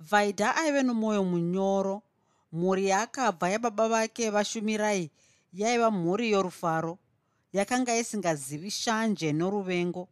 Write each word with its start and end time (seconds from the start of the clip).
vaidha 0.00 0.56
aive 0.56 0.82
nomwoyo 0.82 1.24
munyoro. 1.24 2.02
Mhuri 2.52 2.88
yaakabva 2.88 3.48
yababa 3.50 3.88
vake 3.88 4.30
vashumirai 4.30 5.10
yaiva 5.52 5.90
mhuri 5.90 6.30
yorufaro 6.30 6.98
yakanga 7.52 7.96
isingazivi 7.96 8.70
shanje 8.70 9.32
noruvengo. 9.32 10.08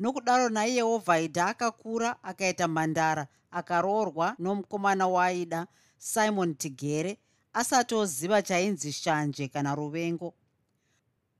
Nokudaro 0.00 0.48
naiyewo 0.48 0.98
vaidha 0.98 1.46
akakura 1.46 2.16
akaita 2.22 2.68
mhandara 2.68 3.26
akaroorwa 3.50 4.34
nomukomana 4.38 5.06
waaida 5.08 5.66
simon 5.98 6.54
tigere 6.54 7.18
asati 7.52 7.94
oziva 7.94 8.42
chainzi 8.42 8.92
shanje 8.92 9.48
kana 9.48 9.74
ruvengo. 9.74 10.34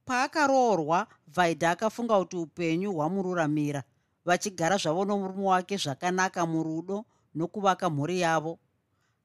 Paakaroorwa 0.05 1.07
vaidha 1.27 1.71
akafunga 1.71 2.19
kuti 2.19 2.37
upenyu 2.37 2.93
hwamururamira. 2.93 3.83
Vachigara 4.25 4.77
zvavo 4.77 5.05
nomurume 5.05 5.47
wake 5.47 5.77
zvakanaka 5.77 6.47
murudo 6.47 7.05
nokuvaka 7.35 7.91
mhuri 7.91 8.21
yavo. 8.21 8.59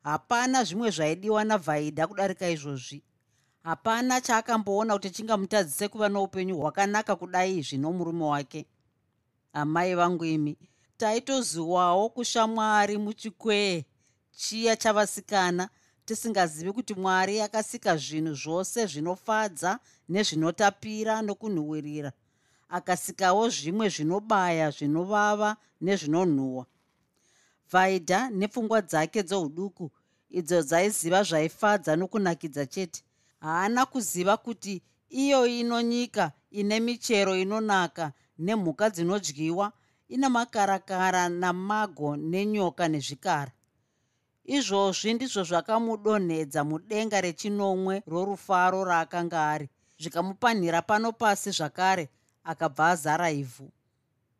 Hapana 0.03 0.63
zvimwe 0.63 0.89
zvaidiwa 0.91 1.43
navhaidha 1.43 2.07
kudarika 2.07 2.49
izvozvi. 2.49 3.03
Hapana 3.63 4.21
chaakamboona 4.21 4.93
kuti 4.93 5.09
chingamutadzise 5.09 5.87
kuva 5.87 6.09
noupenyu 6.09 6.57
hwakanaka 6.57 7.15
kudai 7.15 7.57
izvi 7.57 7.77
nomurume 7.77 8.25
wake. 8.25 8.65
Amai 9.53 9.95
vangu 9.95 10.25
imi 10.25 10.57
taitoziwawo 10.97 12.09
kushamwari 12.09 12.97
muchikwee 12.97 13.85
chiya 14.31 14.75
chavasikana 14.75 15.69
tisingazivi 16.05 16.71
kuti 16.71 16.93
mwari 16.93 17.41
akasika 17.41 17.97
zvinhu 17.97 18.33
zvose 18.33 18.85
zvinofadza 18.85 19.79
nezvinotapira 20.09 21.21
nokunhuhwirira. 21.21 22.11
Akasikawo 22.69 23.49
zvimwe 23.49 23.89
zvinobaya 23.89 24.71
zvinovava 24.71 25.57
nezvinonhuhwa 25.81 26.65
vaidha 27.71 28.29
nepfungwa 28.29 28.81
dzake 28.81 29.23
dzouduku 29.23 29.91
idzo 30.29 30.61
dzaiziva 30.61 31.23
zvaifadza 31.23 31.95
nokunakidza 31.95 32.65
chete. 32.65 33.03
Haana 33.39 33.85
kuziva 33.85 34.37
kuti 34.37 34.81
iyo 35.09 35.47
ino 35.47 35.81
nyika 35.81 36.31
ine 36.51 36.79
michero 36.79 37.35
inonaka 37.37 38.11
nemhuka 38.39 38.89
dzinodyiwa 38.89 39.71
ina 40.09 40.29
makarakara 40.29 41.29
namago 41.29 42.15
nenyoka 42.15 42.87
nezvikara. 42.87 43.51
Izvozvi 44.45 45.13
ndizvo 45.13 45.43
zvakamudonhedza 45.43 46.63
mudenga 46.63 47.21
rechinomwe 47.21 48.03
rorufaro 48.07 48.83
raakanga 48.83 49.39
ari. 49.53 49.69
Zvikamupanhira 49.99 50.81
pano 50.81 51.11
pasi 51.11 51.51
zvakare 51.51 52.09
akabva 52.43 52.89
azara 52.89 53.31
ivhu. 53.31 53.71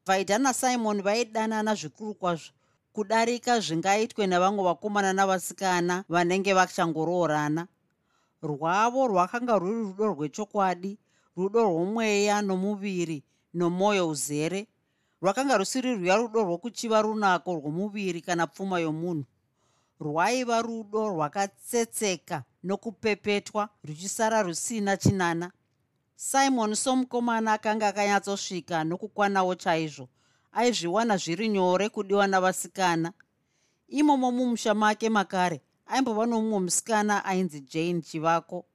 Vaidha 0.06 0.38
nasimoni 0.38 1.02
vaidanana 1.02 1.76
zvikuru 1.76 2.14
kwazvo 2.14 2.52
kudarika 2.94 3.60
zvingaitwe 3.60 4.28
nevamwe 4.28 4.64
vakomana 4.64 5.14
navasikana 5.14 6.04
vanenge 6.10 6.54
vachangoroorana. 6.54 7.68
Rwavo 8.44 9.08
rwakanga 9.08 9.58
rwuri 9.60 9.82
rudo 9.84 10.06
rwechokwadi 10.14 10.98
rudo 11.38 11.64
rwomweya 11.64 12.42
nomuviri 12.42 13.24
nomwoyo 13.54 14.10
uzere. 14.10 14.68
Rwakanga 15.22 15.58
rusiri 15.58 15.96
rwuya 15.96 16.16
rudo 16.16 16.44
rwokuchiva 16.44 17.02
runako 17.02 17.56
rwomuviri 17.56 18.22
kana 18.22 18.48
pfuma 18.48 18.80
yomunhu. 18.80 19.26
Rwaiva 20.00 20.62
rudo 20.62 21.10
rwakatsetseka 21.10 22.44
nokupepetwa 22.64 23.70
ruchisara 23.84 24.42
rusina 24.44 24.98
chinana. 24.98 25.52
Simon 26.16 26.76
somukomana 26.76 27.54
akanga 27.54 27.88
akanyatsosvika 27.88 28.84
nokukwanawo 28.84 29.56
chaizvo 29.56 30.10
aizviwana 30.54 31.18
zviri 31.18 31.50
nyore 31.50 31.90
kudiwa 31.90 32.28
navasikana. 32.28 33.14
Imomo 33.88 34.32
mumusha 34.32 34.74
make 34.74 35.10
makare 35.10 35.62
aimbova 35.86 36.26
nomumwe 36.26 36.60
musikana 36.60 37.26
ainzi 37.26 37.62
jane 37.62 38.02
chivako. 38.02 38.66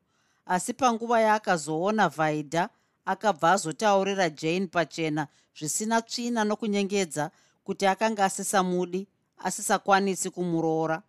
Asi 0.47 0.75
panguva 0.75 1.21
yaakazoona 1.21 2.09
vaidha 2.09 2.69
akabva 3.05 3.53
azotaurira 3.53 4.31
jane 4.31 4.67
pachena 4.67 5.29
zvisina 5.57 6.03
tsvina 6.03 6.45
nokunyengedza 6.45 7.31
kuti 7.65 7.87
akanga 7.87 8.25
asisamudi 8.25 9.09
asisakwanisi 9.39 10.31
kumuroora. 10.31 11.03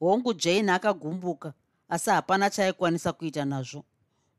Hongu 0.00 0.34
jane 0.34 0.72
akagumbuka 0.72 1.52
asi 1.88 2.10
hapana 2.10 2.50
chaikwanisa 2.50 3.12
kuita 3.12 3.44
nazvo. 3.44 3.84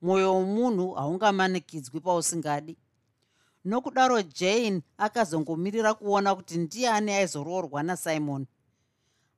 Mwoyo 0.01 0.33
womunhu 0.35 0.91
haungamanikidzwi 0.91 1.99
pausingadi 1.99 2.77
nokudaro 3.67 4.21
jane 4.21 4.81
akazongomirira 4.97 5.93
kuona 5.93 6.35
kuti 6.35 6.57
ndiani 6.57 7.11
aizoroorwa 7.11 7.83
nasimon. 7.83 8.45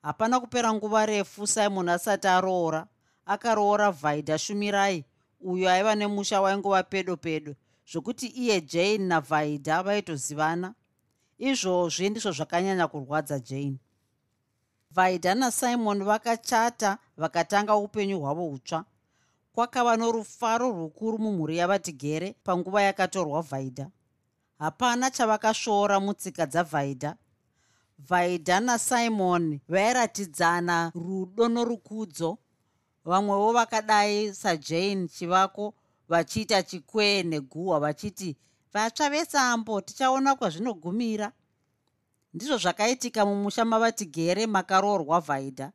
Hapana 0.01 0.39
kupera 0.39 0.73
nguva 0.73 1.05
refu 1.05 1.47
simon 1.47 1.89
asati 1.89 2.27
aroora 2.27 2.87
akaroora 3.25 3.91
vaidha 3.91 4.37
shumirai 4.37 5.05
uyo 5.41 5.69
aiva 5.69 5.95
nemusha 5.95 6.41
waingova 6.41 6.83
pedo 6.83 7.17
pedo 7.17 7.55
zvokuti 7.91 8.27
iye 8.27 8.61
jane 8.61 8.97
navaidha 8.97 9.83
vaitozivana. 9.83 10.73
Izvozvi 11.37 12.09
ndizvo 12.09 12.31
zvakanyanya 12.31 12.87
kurwadza 12.87 13.39
jane. 13.39 13.79
Vaidha 14.91 15.35
nasimon 15.35 16.03
vakachata 16.03 16.97
vakatanga 17.17 17.75
upenyu 17.75 18.19
hwavo 18.19 18.43
hutsva. 18.43 18.85
Kwakava 19.53 19.97
norufaro 19.97 20.71
rukuru 20.71 21.17
mumhuri 21.19 21.57
yavatigere 21.57 22.35
panguva 22.43 22.81
yakatorwa 22.81 23.41
vaidha 23.41 23.89
hapana 24.59 25.11
chavakasvoora 25.11 25.99
mutsika 25.99 26.45
dzavaidha 26.45 27.15
vaidha 28.09 28.59
nasimon 28.59 29.59
vairatidzana 29.69 30.91
rudo 30.95 31.47
norukudzo. 31.47 32.37
Vamwewo 33.05 33.53
vakadai 33.53 34.33
sajane 34.33 35.07
chivako 35.07 35.73
vachiita 36.09 36.63
chikwee 36.63 37.23
neguhwa 37.23 37.79
vachiti 37.79 38.37
vatsva 38.73 39.09
vesambo 39.09 39.81
tichaona 39.81 40.35
kwazvinogumira. 40.35 41.31
Ndizvo 42.33 42.57
zvakaitika 42.57 43.25
mumusha 43.25 43.65
mavatigere 43.65 44.47
makaroorwa 44.47 45.19
vaidha 45.19 45.71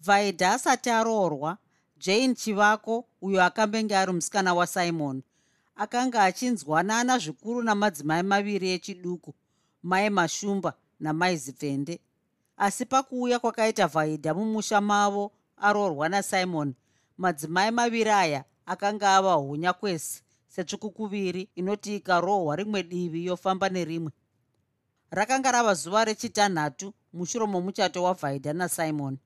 vaidha 0.00 0.52
asati 0.52 0.90
aroorwa 0.90 1.58
jane 1.96 2.34
chivako 2.34 3.04
uyo 3.22 3.44
akambenge 3.44 3.96
ari 3.96 4.12
musikana 4.12 4.54
wasimon 4.54 5.22
akanga 5.76 6.22
achinzwanana 6.22 7.18
zvikuru 7.18 7.62
namadzimai 7.62 8.22
maviri 8.22 8.68
echiduku 8.70 9.34
mai 9.82 10.10
mashumba 10.10 10.74
namai 11.00 11.36
zipfende. 11.36 12.00
Asi 12.56 12.84
pakuuya 12.86 13.38
kwakaita 13.38 13.86
vaidha 13.86 14.34
mumusha 14.34 14.80
mavo 14.80 15.32
aroorwa 15.56 16.08
nasimon 16.08 16.74
madzimai 17.18 17.70
maviri 17.70 18.10
aya 18.10 18.44
akanga 18.66 19.16
ava 19.16 19.32
hunya 19.34 19.72
kwese 19.72 20.22
setsvukukuviri 20.48 21.48
inoti 21.54 21.96
ikarohwa 21.96 22.56
rimwe 22.56 22.82
divi 22.82 23.26
yofamba 23.26 23.68
nerimwe. 23.68 24.12
Rakanga 25.10 25.52
rava 25.52 25.74
zuva 25.74 26.04
rechitanhatu 26.04 26.94
mushure 27.12 27.46
momuchato 27.46 28.02
wavhaidha 28.02 28.52
nasimon. 28.52 29.18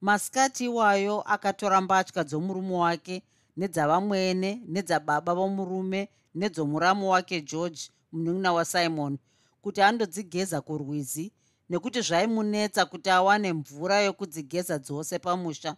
Masikati 0.00 0.64
iwayo 0.64 1.20
akatora 1.20 1.80
mbatya 1.80 2.24
dzomurume 2.24 2.74
wake 2.74 3.22
nedzavamwene 3.56 4.50
nedzababa 4.72 5.34
vomurume 5.34 6.08
nedzomuramo 6.34 7.08
wake 7.08 7.40
george 7.40 7.80
munun'una 8.12 8.52
wasimon 8.52 9.18
kuti 9.62 9.80
andodzigeza 9.82 10.60
kurwizi 10.60 11.32
nekuti 11.72 12.00
zvaimunetsa 12.00 12.84
kuti 12.86 13.10
awane 13.10 13.52
mvura 13.52 14.00
yokudzigeza 14.00 14.78
dzose 14.78 15.18
pamusha. 15.18 15.76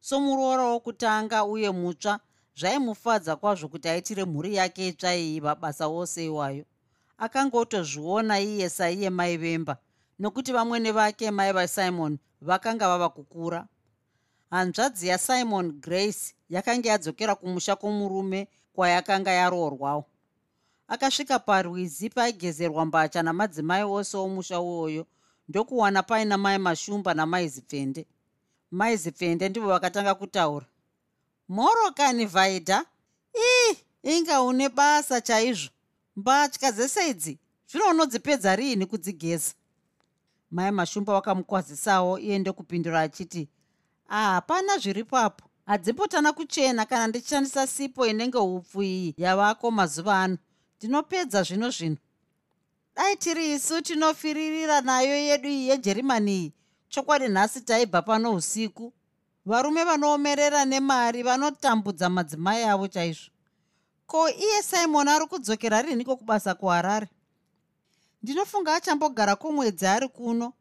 Somuroora 0.00 0.64
wokutanga 0.72 1.44
uye 1.44 1.70
mutsva 1.70 2.20
zvaimufadza 2.58 3.36
kwazvo 3.36 3.68
kuti 3.68 3.88
aitire 3.88 4.24
mhuri 4.24 4.54
yake 4.54 4.88
itsva 4.88 5.16
iyi 5.16 5.40
mabasa 5.40 5.86
ose 5.88 6.24
iwayo. 6.26 6.64
Akangotozviona 7.18 8.40
iye 8.40 8.68
saiye 8.68 9.10
mai 9.10 9.36
vemba 9.36 9.76
nokuti 10.18 10.52
vamwene 10.52 10.92
vake 10.92 11.30
mai 11.30 11.52
vasimon 11.52 12.18
vakanga 12.40 12.88
vava 12.88 13.08
kukura 13.08 13.68
hanzvadzi 14.50 15.08
yasimon 15.08 15.72
grace 15.80 16.34
yakanga 16.50 16.88
yadzokera 16.88 17.34
kumusha 17.34 17.76
kwomurume 17.76 18.48
kwayakanga 18.74 19.30
yaroorwawo. 19.30 20.04
Akasvika 20.88 21.38
parwizi 21.38 22.10
paigezerwa 22.10 22.84
mbacha 22.86 23.22
namadzimai 23.22 23.82
ose 23.82 24.16
omusha 24.16 24.60
uwoyo 24.60 25.06
ndokuwana 25.48 26.02
paina 26.02 26.38
mai 26.38 26.58
mashumba 26.58 27.14
namai 27.14 27.48
zipfende 27.48 28.06
maizipfende 28.70 29.48
ndivo 29.48 29.68
vakatanga 29.68 30.14
kutaura 30.14 30.66
mhorokani 31.48 32.26
vhaidha 32.26 32.84
ii 33.36 33.76
inga 34.02 34.42
une 34.42 34.68
basa 34.68 35.20
chaizvo. 35.20 35.70
Mbatya 36.16 36.72
dzese 36.72 37.10
idzi 37.10 37.38
zvino 37.68 37.90
unodzipedza 37.90 38.56
riini 38.56 38.86
kudzigeza? 38.86 39.52
Mai 40.50 40.70
mashumba 40.70 41.14
wakamukwazisawo 41.14 42.18
iye 42.18 42.38
ndokupindura 42.38 43.00
achiti 43.00 43.48
hapana 44.10 44.78
zviri 44.78 45.04
papo 45.04 45.44
hadzimbotana 45.66 46.32
kuchena 46.32 46.86
kana 46.86 47.06
ndichishandisa 47.06 47.66
sipo 47.66 48.06
inenge 48.06 48.38
upfu 48.38 48.82
iyi 48.82 49.14
yavako 49.16 49.70
mazuva 49.70 50.22
ano. 50.22 50.38
Ndinopedza 50.78 51.42
zvino 51.42 51.70
zvino. 51.70 51.96
Dai 52.96 53.16
tiri 53.16 53.52
isu 53.52 53.82
tinofiririra 53.82 54.80
nayo 54.80 55.16
yedu 55.16 55.48
iyi 55.48 55.68
yejerimani 55.68 56.32
iyi. 56.32 56.52
Chokwadi 56.88 57.28
nhasi 57.28 57.60
taibva 57.60 58.02
pano 58.02 58.34
usiku. 58.34 58.92
Varume 59.46 59.84
vanoomerera 59.84 60.64
nemari 60.64 61.22
vanotambudza 61.22 62.08
madzimai 62.08 62.64
avo 62.64 62.88
chaizvo. 62.88 63.30
Ko 64.06 64.28
iye 64.28 64.62
simon 64.62 65.08
ari 65.08 65.26
kudzokera 65.26 65.82
riniko 65.82 66.16
kubasa 66.16 66.54
kuharare? 66.54 67.08
Ndinofunga 68.22 68.74
achambogara 68.74 69.36
kwomwedzi 69.36 69.86
ari 69.86 70.08
kuno 70.08 70.52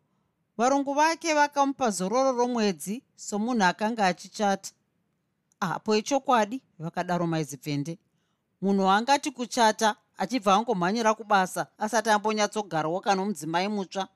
varungu 0.59 0.93
vake 0.93 1.33
vakamupa 1.33 1.89
zororo 1.89 2.31
romwedzi 2.31 3.03
somunhu 3.15 3.63
akanga 3.63 4.05
achichata. 4.05 4.71
Apo 5.59 5.95
ichokwadi 5.95 6.61
vakadaro 6.79 7.27
maizipfende. 7.27 7.99
Munhu 8.61 8.89
angati 8.89 9.31
kuchata 9.31 9.95
achibva 10.17 10.53
angomhanyira 10.55 11.13
kubasa 11.13 11.67
asati 11.77 12.09
ambonyatsogarawo 12.09 12.99
kana 13.01 13.25
mudzimai 13.25 13.67
mutsva. 13.67 14.07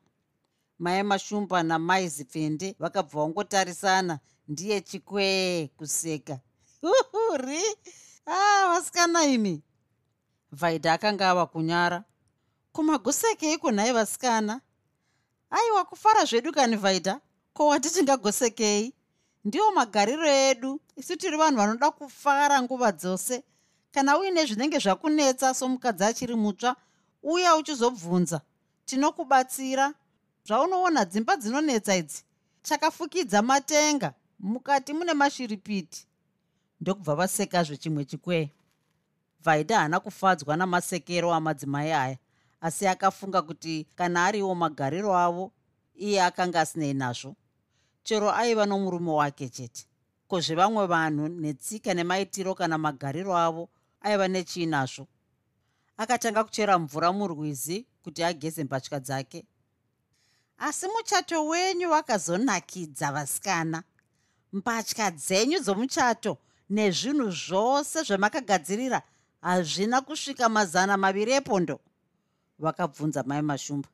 Mai 0.80 1.04
mashumba 1.04 1.64
namai 1.64 2.08
zipfende 2.08 2.76
vakabva 2.80 3.22
vangotarisana 3.22 4.20
ndiye 4.48 4.82
chikwee 4.82 5.68
kuseka. 5.68 6.40
Uhuri! 6.84 7.64
Ah 8.26 8.68
vasikana 8.68 9.24
imi! 9.26 9.64
Vhaidha 10.52 10.94
akanga 10.94 11.30
ava 11.30 11.46
kunyara. 11.46 12.04
Kumagosekei 12.74 13.58
kunhai 13.58 13.94
vasikana 13.94 14.62
aiwa 15.54 15.86
kufara 15.86 16.26
zvedu 16.26 16.52
kani 16.52 16.76
vhaidha 16.76 17.20
ko 17.54 17.68
watitingagosekei? 17.68 18.94
Ndiwo 19.46 19.72
magariro 19.72 20.28
edu. 20.28 20.80
Isu 20.96 21.16
tiri 21.18 21.38
vanhu 21.38 21.58
vanoda 21.58 21.92
kufara 21.92 22.62
nguva 22.62 22.92
dzose. 22.92 23.44
Kana 23.92 24.18
uine 24.18 24.46
zvinenge 24.46 24.80
zvakunetsa 24.80 25.54
somukadzi 25.54 26.04
achiri 26.04 26.36
mutsva 26.36 26.76
uya 27.24 27.56
uchizobvunza. 27.56 28.42
Tinokubatsira. 28.86 29.94
Zvaunoona 30.48 31.06
dzimba 31.06 31.36
dzinonetsa 31.38 31.96
idzi 31.96 32.24
takafukidza 32.62 33.42
matenga. 33.42 34.14
Mukati 34.40 34.94
mune 34.94 35.14
mashiripiti. 35.14 36.08
Ndokubva 36.82 37.16
vasekazve 37.16 37.78
chimwe 37.78 38.06
chikwee 38.06 38.50
vhaidha 39.44 39.78
haana 39.80 40.00
kufadzwa 40.00 40.58
namasekero 40.58 41.34
amadzimai 41.34 41.92
aya 41.92 42.18
asi 42.64 42.88
akafunga 42.88 43.42
kuti 43.42 43.88
kana 43.96 44.26
ariwo 44.26 44.56
magariro 44.56 45.18
avo 45.18 45.52
iye 45.96 46.24
akanga 46.24 46.62
asinei 46.62 46.94
nazvo. 46.94 47.36
Chero 48.04 48.32
aiva 48.32 48.66
nomurume 48.66 49.12
wake 49.12 49.50
chete. 49.50 49.86
Ko 50.28 50.40
zvevamwe 50.40 50.88
vanhu 50.88 51.28
netsika 51.28 51.94
nemaitiro 51.94 52.56
kana 52.56 52.78
magariro 52.78 53.36
avo 53.38 53.70
aiva 54.02 54.28
nechii 54.28 54.66
nazvo? 54.66 55.08
Akatanga 55.98 56.44
kuchera 56.44 56.80
mvura 56.80 57.12
murwizi 57.12 57.86
kuti 58.04 58.24
ageze 58.24 58.64
mbatya 58.64 59.00
dzake. 59.00 59.46
Asi 60.58 60.88
muchato 60.88 61.46
wenyu 61.48 61.92
wakazonakidza 61.92 63.12
vasikana. 63.12 63.84
Mbatya 64.54 65.12
dzenyu 65.12 65.60
dzomuchato 65.60 66.38
nezvinhu 66.70 67.32
zvose 67.32 68.04
zvamakagadzirira 68.04 69.02
hazvina 69.42 70.02
kusvika 70.02 70.50
mazana 70.50 70.98
maviri 70.98 71.32
epondo 71.32 71.80
vakabvunza 72.60 73.24
mai 73.24 73.42
mashumba 73.42 73.90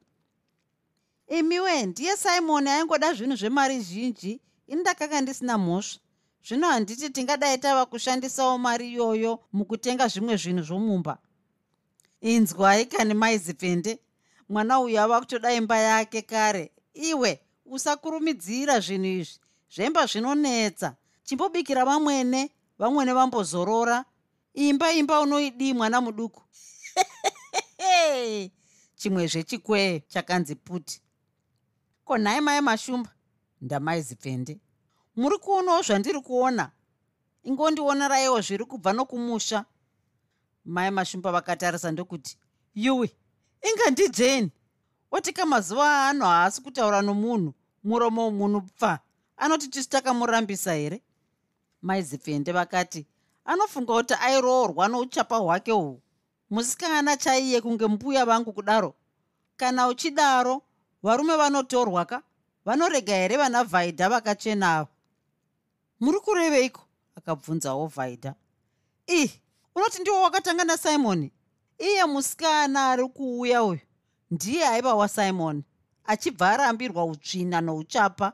imiwe 1.30 1.86
ndiye 1.86 2.18
simoni 2.18 2.70
aingoda 2.70 3.14
zvinhu 3.14 3.36
zvemari 3.36 3.80
zhinji 3.82 4.42
ini 4.68 4.82
ndakanga 4.82 5.22
ndisina 5.22 5.58
mhosva. 5.58 6.00
Zvino 6.48 6.68
handiti 6.68 7.10
tingadai 7.10 7.58
tava 7.58 7.86
kushandisawo 7.86 8.58
mari 8.58 8.90
iyoyo 8.90 9.40
mukutenga 9.54 10.08
zvimwe 10.08 10.38
zvinhu 10.38 10.64
zvomumba. 10.64 11.18
Inzwai 12.22 12.86
kani 12.86 13.14
maizipfende 13.14 14.00
mwana 14.50 14.80
uyu 14.80 15.00
ava 15.02 15.20
kutoda 15.20 15.54
imba 15.54 15.78
yake 15.78 16.22
kare. 16.22 16.72
Iwe 16.94 17.42
usakurumidzira 17.66 18.80
zvinhu 18.80 19.06
izvi. 19.06 19.40
Zvemba 19.74 20.06
zvinonetsa. 20.06 20.96
Chimbobikira 21.24 21.86
vamwene 21.86 22.52
vamwene 22.80 23.14
vambozorora. 23.14 24.06
Imba 24.54 24.94
imba 24.94 25.22
unoidii 25.22 25.74
mwana 25.74 26.02
muduku 26.02 26.42
chimwezve 28.96 29.44
chikwee 29.44 30.00
chakanzi 30.08 30.56
puti. 30.56 31.02
Ko 32.06 32.18
nhai 32.18 32.42
mai 32.42 32.62
mashumba 32.62 33.12
ndamaizipfende 33.62 34.60
muri 35.16 35.38
kuonawo 35.38 35.82
zvandiri 35.82 36.22
kuona? 36.22 36.72
Ingondioneraiwo 37.44 38.42
zviri 38.42 38.66
kubva 38.66 38.94
nokumusha. 38.94 39.66
Mai 40.66 40.92
mashumba 40.92 41.32
vakatarisa 41.32 41.92
ndokuti 41.92 42.38
yuwi 42.76 43.10
inga 43.62 43.90
ndijeni 43.92 44.52
otika 45.12 45.46
mazuva 45.46 45.86
aano 45.86 46.26
haasi 46.26 46.62
kutaura 46.62 47.02
nomunhu 47.02 47.54
muromo 47.84 48.22
womunhu 48.26 48.62
pfa. 48.62 49.00
Anoti 49.38 49.68
tisu 49.68 49.90
takamurambisa 49.90 50.74
here 50.74 51.02
maizipfende 51.82 52.52
vakati 52.52 53.08
anofunga 53.46 53.94
kuti 53.94 54.14
airoorwa 54.14 54.88
nouchapa 54.88 55.38
hwake 55.38 55.72
uhwu 55.72 56.02
musikana 56.50 57.18
chaiye 57.18 57.62
kunge 57.62 57.88
mbuya 57.88 58.25
vangu 58.25 58.54
kudaro. 58.54 58.94
Kana 59.57 59.88
uchidaro 59.88 60.62
varume 61.04 61.36
vanotorwa 61.38 62.06
ka? 62.06 62.22
Vanorega 62.66 63.13
here 63.16 63.38
vana 63.38 63.63
vhaidha 63.63 64.10
vakachenavo 64.10 64.88
muri 66.00 66.19
kureveiko 66.19 66.81
akabvunzawo 67.16 67.88
vhaidha 67.88 68.34
ih 69.07 69.31
unoti 69.75 70.01
ndiwo 70.01 70.22
wakatanga 70.22 70.63
nasimoni 70.63 71.31
iye 71.80 72.06
musikana 72.06 72.92
ari 72.92 73.07
kuuya 73.07 73.64
uyu. 73.64 73.80
Ndiye 74.31 74.68
aiva 74.68 74.94
wasimoni 74.95 75.64
achibva 76.06 76.50
arambirwa 76.50 77.06
utsvina 77.06 77.62
nouchapa. 77.62 78.33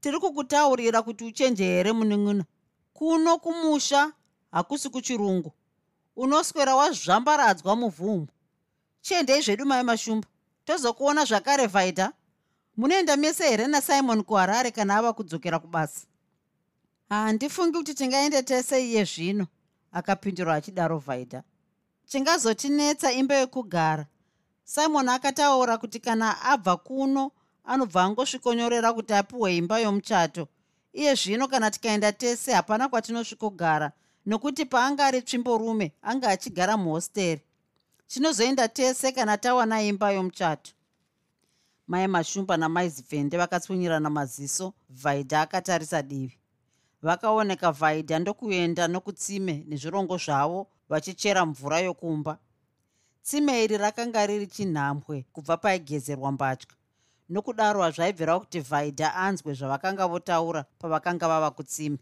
Tiri 0.00 0.18
kukutaurira 0.18 1.02
kuti 1.02 1.24
uchenje 1.24 1.64
here 1.64 1.92
munin'ina 1.92 2.44
kuno 2.92 3.38
kumusha 3.38 4.12
hakusi 4.52 4.90
kuchirungu 4.90 5.52
unoswera 6.20 6.76
wazvambaradzwa 6.76 7.76
muvhumu 7.76 8.26
chiendei 9.00 9.42
zvedu 9.42 9.66
mai 9.66 9.82
mashumba 9.82 10.28
tozokuona 10.64 11.24
zvakare 11.24 11.66
vhaidha 11.66 12.12
munoenda 12.76 13.16
mese 13.16 13.48
here 13.48 13.66
nasimon 13.66 14.22
kuharare 14.24 14.70
kana 14.70 14.96
ava 14.96 15.12
kudzokera 15.12 15.58
kubasa? 15.58 16.06
Handifungi 17.08 17.78
kuti 17.78 17.94
tingaende 17.94 18.42
tese 18.42 18.86
iye 18.86 19.04
zvino 19.04 19.46
akapindura 19.92 20.54
achidaro 20.54 20.98
vhaidha 20.98 21.42
chingazotinetsa 22.06 23.12
imba 23.12 23.34
yekugara. 23.34 24.06
Simon 24.64 25.08
akataura 25.08 25.78
kuti 25.78 26.00
kana 26.00 26.42
abva 26.42 26.76
kuno 26.76 27.30
anobva 27.64 28.02
angosvikonyorera 28.02 28.92
kuti 28.92 29.12
apiwe 29.14 29.56
imba 29.56 29.78
yomuchato. 29.78 30.48
Iye 30.92 31.14
zvino 31.14 31.48
kana 31.48 31.70
tikaenda 31.70 32.12
tese 32.12 32.52
hapana 32.52 32.88
kwatinosvikogara 32.88 33.92
nokuti 34.26 34.64
paanga 34.64 35.06
ari 35.06 35.22
tsvimborume 35.22 35.92
anga 36.02 36.28
achigara 36.28 36.76
muhosteri. 36.76 37.40
Tinozoenda 38.06 38.68
tese 38.68 39.12
kana 39.12 39.36
tawana 39.38 39.82
imba 39.82 40.12
yomuchato. 40.12 40.72
Mai 41.86 42.06
mashumba 42.06 42.56
namai 42.56 42.88
zipfende 42.88 43.36
vakatsunyirana 43.36 44.10
maziso 44.10 44.72
vhaidha 44.90 45.40
akatarisa 45.40 46.02
divi. 46.02 46.38
Vakaoneka 47.02 47.72
vhaidha 47.72 48.18
ndokuenda 48.18 48.88
nokutsime 48.88 49.64
nezvirongo 49.68 50.16
zvavo 50.16 50.66
vachichera 50.88 51.46
mvura 51.46 51.80
yokumba. 51.80 52.38
Tsime 53.22 53.64
iri 53.64 53.76
rakanga 53.76 54.26
riri 54.26 54.46
chinhambwe 54.46 55.24
kubva 55.32 55.56
paigezerwa 55.56 56.32
mbatya. 56.32 56.68
Nokudaro 57.28 57.82
hazvaibvira 57.82 58.38
kuti 58.38 58.60
vhaidha 58.60 59.14
anzwe 59.14 59.54
zvavakanga 59.54 60.06
votaura 60.06 60.64
pavakanga 60.78 61.28
vava 61.28 61.50
kutsime 61.50 61.98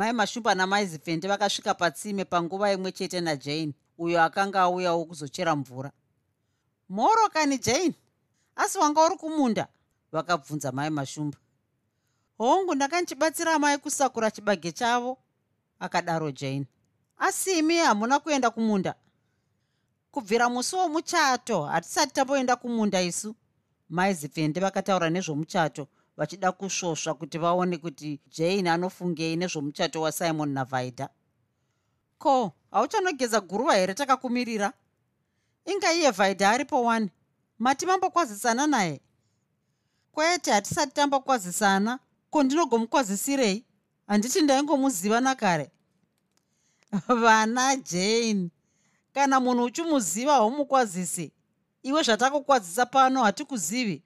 mai 0.00 0.12
mashumba 0.12 0.54
namai 0.54 0.86
zipfende 0.86 1.28
vakasvika 1.28 1.74
patsime 1.74 2.24
panguva 2.24 2.72
imwe 2.72 2.92
chete 2.92 3.20
najane 3.20 3.72
uyo 3.98 4.22
akanga 4.22 4.60
auyawo 4.60 5.04
kuzochera 5.04 5.56
mvura. 5.56 5.92
Mhoro 6.88 7.28
kani 7.28 7.58
jane? 7.58 7.94
Asi 8.56 8.78
wanga 8.78 9.04
uri 9.06 9.16
kumunda? 9.16 9.68
vakabvunza 10.12 10.72
mai 10.72 10.90
mashumba. 10.90 11.38
Hongu 12.38 12.74
ndakandichibatsira 12.74 13.58
mai 13.58 13.78
kusakura 13.78 14.30
chibage 14.30 14.72
chavo 14.72 15.18
akadaro 15.78 16.30
jane. 16.30 16.66
Asi 17.18 17.58
imi 17.58 17.76
hamuna 17.76 18.18
kuenda 18.18 18.50
kumunda? 18.50 18.94
Kubvira 20.10 20.48
musi 20.48 20.76
womuchato 20.76 21.62
hatisati 21.62 22.12
tamboenda 22.12 22.56
kumunda 22.56 23.02
isu 23.02 23.34
mai 23.88 24.14
zipfende 24.14 24.60
vakataura 24.60 25.10
nezvomuchato 25.10 25.86
vachida 26.20 26.52
kusvosva 26.52 27.14
kuti 27.14 27.38
vaone 27.38 27.78
kuti 27.78 28.20
jane 28.36 28.70
anofungei 28.70 29.36
nezvomuchato 29.36 30.00
wasimon 30.00 30.52
navaida. 30.52 31.08
Ko 32.18 32.52
hauchanogeza 32.70 33.40
guruva 33.40 33.74
here 33.74 33.94
takakumirira? 33.94 34.72
Inga 35.64 35.92
iye 35.92 36.10
vaida 36.10 36.50
aripo 36.50 36.82
wani? 36.82 37.10
Mati 37.58 37.86
mambokwazisana 37.86 38.66
naye? 38.66 39.00
Kwete 40.12 40.50
hatisati 40.52 40.92
tambokwazisana. 40.92 41.98
Ko 42.30 42.42
ndinogomukwazisirei? 42.42 43.64
Handiti 44.06 44.40
ndaingomuziva 44.40 45.20
nakare. 45.20 45.70
Vana 47.22 47.76
jane 47.76 48.50
kana 49.12 49.40
munhu 49.40 49.64
uchimuziva 49.64 50.32
haumukwazisi 50.32 51.32
iwe 51.82 52.02
zvatakukwadzisa 52.02 52.86
pano 52.86 53.22
hatikuzivi 53.22 54.02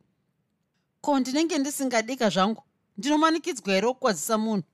ko 1.04 1.20
ndinenge 1.20 1.58
ndisingadika 1.58 2.28
zvangu? 2.30 2.62
Ndinomanikidzwa 2.96 3.74
here 3.74 3.88
kukwadzisa 3.88 4.38
munhu? 4.38 4.64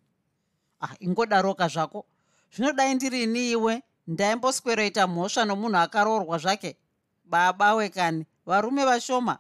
Ah 0.81 0.95
ingodaroka 1.01 1.69
zvako. 1.69 2.07
Zvinodai 2.55 2.95
ndirini 2.95 3.51
iwe 3.51 3.83
ndaimbosweroita 4.07 5.07
mhosva 5.07 5.45
nomunhu 5.45 5.77
akaroorwa 5.79 6.39
zvake? 6.39 6.77
Baba 7.25 7.75
wekani 7.75 8.27
varume 8.47 8.85
vashoma 8.85 9.39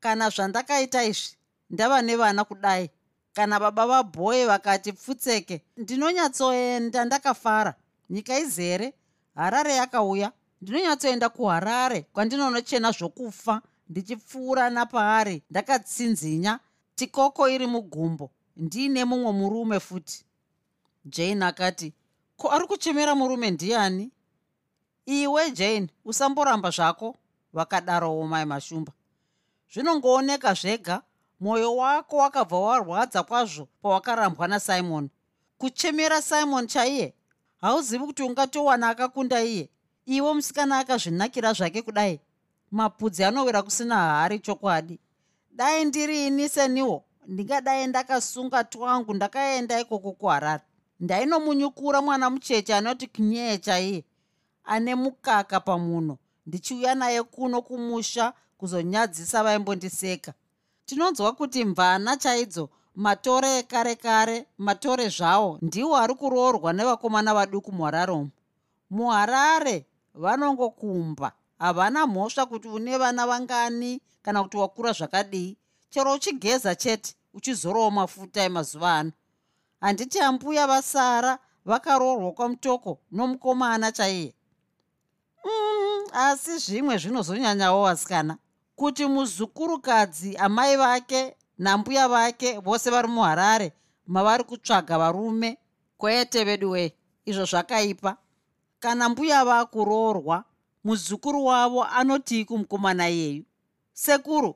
kana 0.00 0.30
zvandakaita 0.30 1.04
izvi 1.04 1.36
ndava 1.70 2.02
nevana 2.02 2.44
kudai? 2.44 2.90
Kana 3.32 3.60
baba 3.60 3.86
vabhoye 3.86 4.46
vakati 4.46 4.92
pfutseke 4.92 5.64
ndinonyatsoenda 5.76 7.04
ndakafara. 7.04 7.74
Nyika 8.10 8.38
izere 8.38 8.94
harare 9.34 9.74
yakauya. 9.74 10.32
Ndinonyatsoenda 10.62 11.28
kuharare 11.28 12.00
kwandinonochena 12.12 12.90
zvokufa 12.92 13.62
ndichipfuura 13.90 14.70
napaari 14.70 15.42
ndakatsinzinya 15.50 16.60
tikoko 16.94 17.48
iri 17.48 17.66
mugumbo 17.66 18.30
ndiine 18.56 19.04
mumwe 19.04 19.32
murume 19.32 19.80
futi. 19.80 20.24
Jane 21.04 21.44
akati 21.46 21.92
ko 22.36 22.52
ari 22.52 22.66
kuchemera 22.66 23.14
murume 23.14 23.50
ndiani? 23.50 24.10
Iwe 25.06 25.50
jane 25.50 25.88
usamboramba 26.04 26.70
zvako 26.70 27.16
vakadarowo 27.52 28.26
mai 28.26 28.44
mashumba. 28.44 28.92
Zvinongooneka 29.72 30.54
zvega 30.54 31.02
mwoyo 31.40 31.76
wako 31.76 32.16
wakabva 32.16 32.58
warwadza 32.60 33.22
kwazvo 33.22 33.68
pawakarambwa 33.82 34.48
nasimon. 34.48 35.08
Kuchemera 35.58 36.22
simon 36.22 36.66
chaiye? 36.66 37.14
Hauzivi 37.60 38.04
kuti 38.04 38.22
ungatowana 38.22 38.88
akakunda 38.88 39.42
iye? 39.42 39.68
Iwe 40.06 40.34
musikana 40.34 40.78
akazvinakira 40.78 41.52
zvake 41.52 41.82
kudai 41.82 42.20
mapudzi 42.70 43.24
anowira 43.24 43.62
kusina 43.62 43.96
hari 43.96 44.38
chokwadi. 44.38 44.98
Dai 45.52 45.84
ndiri 45.84 46.26
ini 46.26 46.48
seniwo? 46.48 47.04
Ndingadai 47.26 47.86
ndakasunga 47.86 48.64
twangu 48.64 49.14
ndakaenda 49.14 49.80
ikoko 49.80 50.12
kuharare. 50.12 50.62
Ndainomunyukura 51.00 52.02
mwana 52.02 52.30
mucheche 52.30 52.74
anoti 52.74 53.06
knyee 53.06 53.58
chaiye 53.58 54.04
ane 54.64 54.94
mukaka 54.94 55.60
pamuno. 55.60 56.18
Ndichiuya 56.46 56.94
naye 56.94 57.22
kuno 57.22 57.62
kumusha 57.62 58.32
kuzonyadzisa 58.58 59.42
vaimbondiseka. 59.42 60.32
Tinonzwa 60.86 61.32
kuti 61.32 61.64
mvana 61.64 62.16
chaidzo 62.16 62.68
matore 62.96 63.58
ekare 63.58 63.94
kare 63.94 64.46
matore 64.58 65.08
zvawo 65.08 65.58
ndiwo 65.62 65.96
ari 65.96 66.14
kuroorwa 66.14 66.72
nevakomana 66.72 67.34
vaduku 67.34 67.72
muhararomo 67.72 68.28
muharare 68.90 69.86
vanongokumba 70.14 71.32
havana 71.60 72.06
mhosva 72.06 72.46
kuti 72.46 72.68
une 72.68 72.98
vana 72.98 73.26
vangani 73.26 74.00
kana 74.22 74.42
kuti 74.42 74.56
wakura 74.56 74.92
zvakadii. 74.92 75.56
Chero 75.90 76.12
uchigeza 76.12 76.74
chete 76.74 77.14
uchizorawo 77.34 77.90
mafuta 77.90 78.42
emazuva 78.42 78.94
ano. 78.94 79.12
Handiti 79.80 80.20
ambuya 80.20 80.66
vasara 80.66 81.38
vakaroorwa 81.64 82.32
kwamutoko 82.32 82.98
nomukomana 83.12 83.92
chaiye. 83.92 84.34
Mm, 85.44 86.06
asi 86.12 86.58
zvimwe 86.58 86.98
zvinozonyanyawo 86.98 87.84
vasikana. 87.84 88.36
Kuti 88.76 89.06
muzukurukadzi 89.06 90.36
amai 90.36 90.76
vake 90.76 91.36
nambuya 91.58 92.08
vake 92.08 92.58
vose 92.58 92.90
vari 92.90 93.08
muharare 93.08 93.72
mavari 94.06 94.44
kutsvaga 94.44 94.98
varume 94.98 95.58
kwete 95.98 96.44
vedu 96.44 96.70
wee 96.70 96.92
izvo 97.24 97.44
zvakaipa. 97.44 98.16
Kana 98.80 99.08
mbuya 99.08 99.44
vakuroorwa 99.44 100.44
muzukuru 100.84 101.44
wavo 101.44 101.84
anotii 101.84 102.44
kumukomana 102.44 103.10
iyeyu 103.10 103.44
sekuru. 103.92 104.54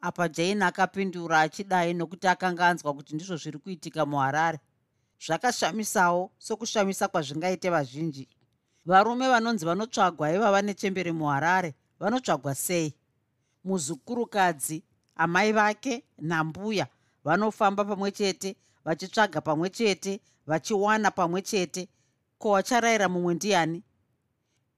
Apa 0.00 0.28
jane 0.28 0.64
akapindura 0.64 1.40
achidai 1.40 1.94
nokuti 1.94 2.28
akanga 2.28 2.68
anzwa 2.68 2.94
kuti 2.94 3.14
ndizvo 3.14 3.36
zviri 3.36 3.58
kuitika 3.58 4.06
muharare. 4.06 4.58
Zvakashamisawo 5.26 6.30
sokushamisa 6.38 7.08
kwazvingaite 7.08 7.70
vazhinji. 7.70 8.28
Varume 8.86 9.28
vanonzi 9.28 9.64
vanotsvagwa 9.66 10.32
ivava 10.32 10.62
nechemberi 10.62 11.12
muharare 11.12 11.74
vanotsvagwa 12.00 12.54
sei? 12.54 12.94
Muzukurukadzi 13.64 14.82
amai 15.16 15.52
vake 15.52 16.04
nambuya 16.18 16.86
vanofamba 17.24 17.84
pamwe 17.84 18.10
chete 18.10 18.56
vachitsvaga 18.84 19.40
pamwe 19.40 19.70
chete 19.70 20.20
vachiwana 20.46 21.10
pamwe 21.10 21.42
chete. 21.42 21.88
Ko 22.38 22.50
wacharayira 22.50 23.08
mumwe 23.08 23.34
ndiani 23.34 23.82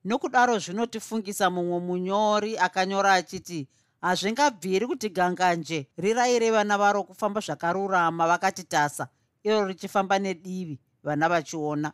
nokudaro 0.04 0.58
zvinotifungisa 0.58 1.50
mumwe 1.50 1.80
munyori 1.80 2.58
akanyora 2.58 3.14
achiti 3.14 3.68
hazvingabviri 4.00 4.86
kuti 4.86 5.08
ganganje 5.08 5.88
rirayire 5.96 6.50
vana 6.50 6.78
varo 6.78 7.02
kufamba 7.04 7.40
zvakarurama 7.40 8.26
vakati 8.26 8.64
tasa 8.64 9.08
iro 9.42 9.66
richifamba 9.66 10.18
nedivi 10.18 10.80
vana 11.02 11.28
vachiona. 11.28 11.92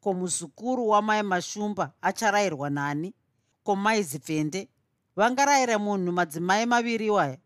Ko 0.00 0.14
muzukuru 0.14 0.88
wamai 0.88 1.22
mashumba 1.22 1.92
acharayirwa 2.02 2.70
nani? 2.70 3.14
Ko 3.62 3.76
maizipfende 3.76 4.68
vangarayire 5.16 5.76
munhu 5.76 6.12
madzimai 6.12 6.66
maviri 6.66 7.10
waya? 7.10 7.38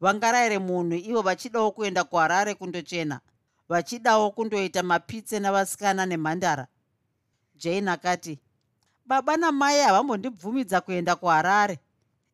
Vangarayire 0.00 0.58
munhu 0.58 0.94
ivo 0.96 1.22
vachidawo 1.22 1.70
kuenda 1.70 2.04
kuharare 2.04 2.54
kundochena? 2.54 3.20
Vachidawo 3.68 4.30
kundoita 4.30 4.82
mapitse 4.82 5.40
navasikana 5.40 6.06
nemhandara? 6.06 6.66
Jane 7.56 7.90
akati 7.90 8.38
baba 9.06 9.36
namai 9.36 9.80
havambondibvumidza 9.80 10.80
kuenda 10.80 11.16
kuharare. 11.16 11.78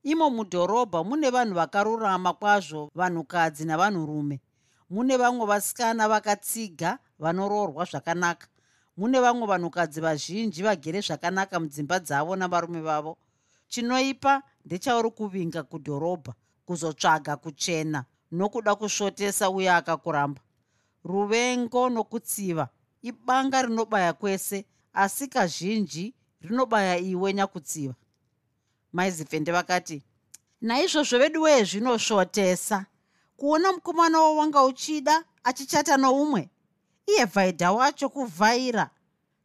Imo 0.03 0.31
mudhorobha 0.31 1.05
mune 1.05 1.31
vanhu 1.31 1.55
vakarurama 1.55 2.33
kwazvo 2.33 2.91
vanhukadzi 2.95 3.65
navanhurume. 3.65 4.41
Mune 4.91 5.17
vamwe 5.17 5.47
vasikana 5.47 6.09
vakatsiga 6.09 6.99
vanoroorwa 7.19 7.85
zvakanaka. 7.85 8.47
Mune 8.97 9.21
vamwe 9.21 9.47
vanhukadzi 9.47 10.01
vazhinji 10.01 10.63
vagere 10.63 11.01
zvakanaka 11.01 11.61
mudzimba 11.61 11.99
dzavo 11.99 12.37
navarume 12.37 12.81
vavo. 12.81 13.17
Chinoipa 13.69 14.43
ndechauri 14.65 15.11
kuvinga 15.11 15.63
kudhorobha 15.63 16.35
kuzotsvaga 16.67 17.37
kuchena 17.37 18.05
nokuda 18.33 18.75
kusvotesa 18.75 19.51
uye 19.51 19.71
akakuramba. 19.71 20.41
Ruvengo 21.05 21.89
nokutsiva 21.89 22.69
ibanga 23.03 23.63
rinobaya 23.63 24.13
kwese 24.13 24.65
asi 24.93 25.29
kazhinji 25.29 26.15
rinobaya 26.41 26.99
iwe 26.99 27.33
nyakutsiva. 27.35 27.95
Maizipfende 28.93 29.53
vakati 29.53 30.03
naizvozvo 30.61 31.19
vedu 31.19 31.43
wee 31.43 31.65
zvinosvotesa 31.65 32.87
kuona 33.37 33.73
mukomana 33.73 34.21
wawanga 34.21 34.63
uchida 34.65 35.25
achichata 35.45 35.97
noumwe 35.97 36.51
iye 37.07 37.25
vhaidha 37.25 37.73
wacho 37.73 38.09
kuvhaira. 38.09 38.91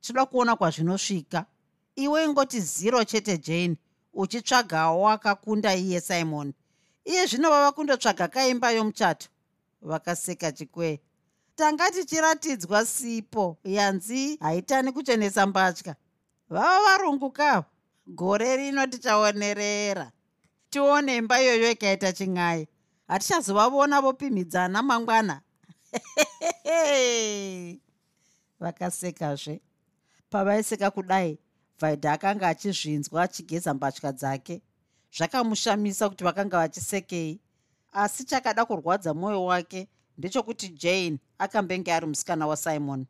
Toda 0.02 0.26
kuona 0.26 0.56
kwazvinosvika. 0.56 1.46
Iwe 1.96 2.26
ingoti 2.26 2.62
ziro 2.62 3.04
chete 3.04 3.38
jane 3.38 3.78
uchitsvagawo 4.14 5.10
akakunda 5.10 5.76
iye 5.76 6.02
simon. 6.02 6.54
Iye 7.06 7.26
zvino 7.26 7.50
vava 7.50 7.72
kundotsvaga 7.72 8.28
kaimba 8.28 8.72
yomuchato. 8.72 9.28
Vakaseka 9.82 10.52
chikwee 10.52 11.00
tanga 11.56 11.92
tichiratidzwa 11.92 12.86
sipo. 12.86 13.58
Yanzi 13.64 14.38
haitani 14.38 14.92
kuchenesa 14.92 15.46
mbatya 15.46 15.96
vava 16.50 16.80
varungu 16.86 17.32
kavo 17.32 17.66
gore 18.08 18.58
rino 18.58 18.88
tichaonerera 18.88 20.12
tione 20.70 21.18
imba 21.18 21.42
iyoyo 21.42 21.72
ikaita 21.72 22.14
chin'ai 22.14 22.68
hatichazovavona 23.08 24.02
vopimhidzana 24.02 24.82
mangwana. 24.84 25.42
Vakasekazve. 28.60 29.62
Pavaiseka 30.30 30.92
kudai 30.92 31.40
vaidha 31.80 32.12
akanga 32.14 32.48
achizvinzwa 32.48 33.24
achigeza 33.24 33.74
mbatya 33.74 34.12
dzake. 34.12 34.62
Zvakamushamisa 35.18 36.10
kuti 36.10 36.24
vakanga 36.24 36.58
vachisekei. 36.58 37.40
Asi 37.94 38.24
chakada 38.24 38.66
kurwadza 38.66 39.14
mwoyo 39.14 39.46
wake 39.46 39.88
ndechokuti 40.18 40.70
jane 40.70 41.20
akambenge 41.38 41.94
ari 41.94 42.06
musikana 42.06 42.48
wasimon 42.48 43.06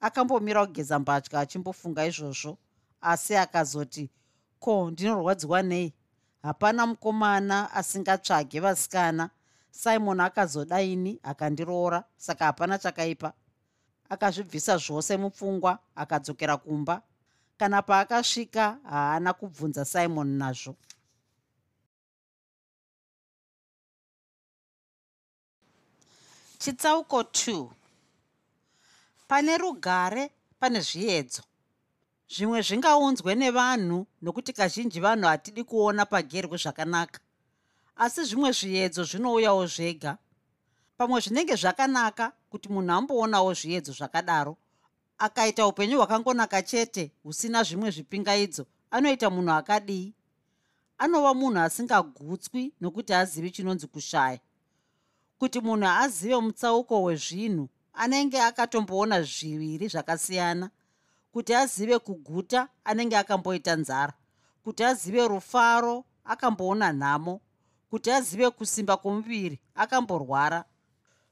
akambomira 0.00 0.66
kugeza 0.66 0.98
mbatya 0.98 1.40
achimbofunga 1.40 2.06
izvozvo 2.06 2.58
asi 3.00 3.36
akazoti 3.36 4.10
ko 4.60 4.90
ndinorwadziwa 4.90 5.62
nei? 5.62 5.94
Hapana 6.42 6.86
mukomana 6.86 7.70
asingatsvage 7.72 8.60
vasikana. 8.60 9.30
Simon 9.70 10.20
akazodaini 10.20 11.20
akandiroora 11.22 12.04
saka 12.16 12.44
hapana 12.44 12.78
chakaipa. 12.78 13.32
Akazvibvisa 14.08 14.76
zvose 14.76 15.16
mupfungwa 15.16 15.78
akadzokera 15.94 16.56
kumba. 16.56 17.02
Kana 17.58 17.82
paakasvika 17.82 18.78
haana 18.84 19.32
kubvunza 19.32 19.84
simon 19.84 20.28
nazvo. 20.28 20.74
Chitsauko 26.58 27.20
2 27.22 27.77
pane 29.28 29.58
rugare 29.58 30.30
pane 30.60 30.80
zviedzo. 30.80 31.42
Zvimwe 32.28 32.62
zvingaunzwe 32.62 33.34
nevanhu 33.34 34.06
nokuti 34.22 34.52
kazhinji 34.52 35.00
vanhu 35.00 35.26
hatidi 35.26 35.64
kuona 35.64 36.06
pagerwe 36.06 36.56
zvakanaka. 36.58 37.20
Asi 37.96 38.24
zvimwe 38.24 38.52
zviedzo 38.52 39.04
zvinouyawo 39.04 39.66
zvega. 39.66 40.18
Pamwe 40.96 41.20
zvinenge 41.20 41.54
zvakanaka 41.56 42.32
kuti 42.50 42.68
munhu 42.68 42.92
amboonawo 42.92 43.54
zviedzo 43.54 43.92
zvakadaro 43.92 44.56
akaita 45.18 45.66
upenyu 45.66 45.96
hwakangonaka 45.96 46.62
chete 46.62 47.12
husina 47.22 47.62
zvimwe 47.62 47.90
zvipingaidzo 47.90 48.66
anoita 48.90 49.30
munhu 49.30 49.52
akadii? 49.52 50.14
Anova 50.98 51.34
munhu 51.34 51.60
asingagutswi 51.60 52.72
nokuti 52.80 53.14
azivi 53.14 53.50
chinonzi 53.50 53.86
kushaya. 53.86 54.40
Kuti 55.38 55.60
munhu 55.60 55.86
azive 55.86 56.36
mutsauko 56.40 57.02
wezvinhu 57.02 57.68
anenge 58.02 58.38
akatomboona 58.48 59.22
zviviri 59.22 59.88
zvakasiyana 59.88 60.70
kuti 61.32 61.54
azive 61.54 61.98
kuguta 61.98 62.68
anenge 62.84 63.16
akamboita 63.16 63.76
nzara 63.76 64.14
kuti 64.64 64.84
azive 64.84 65.28
rufaro 65.28 66.04
akamboona 66.24 66.92
nhamo 66.92 67.40
kuti 67.90 68.10
azive 68.10 68.50
kusimba 68.50 68.96
kwomuviri 68.96 69.60
akamborwara. 69.74 70.64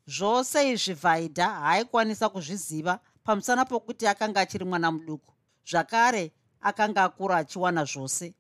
Zvose 0.07 0.71
izvi 0.73 0.95
vhaidha 0.95 1.49
haaikwanisa 1.49 2.29
kuzviziva 2.29 3.01
pamusana 3.25 3.65
pokuti 3.65 4.07
akanga 4.07 4.41
achiri 4.41 4.65
mwana 4.65 4.93
muduku. 4.93 5.33
Zvakare 5.71 6.33
akanga 6.61 7.05
akura 7.05 7.37
achiwana 7.37 7.85
zvose. 7.85 8.35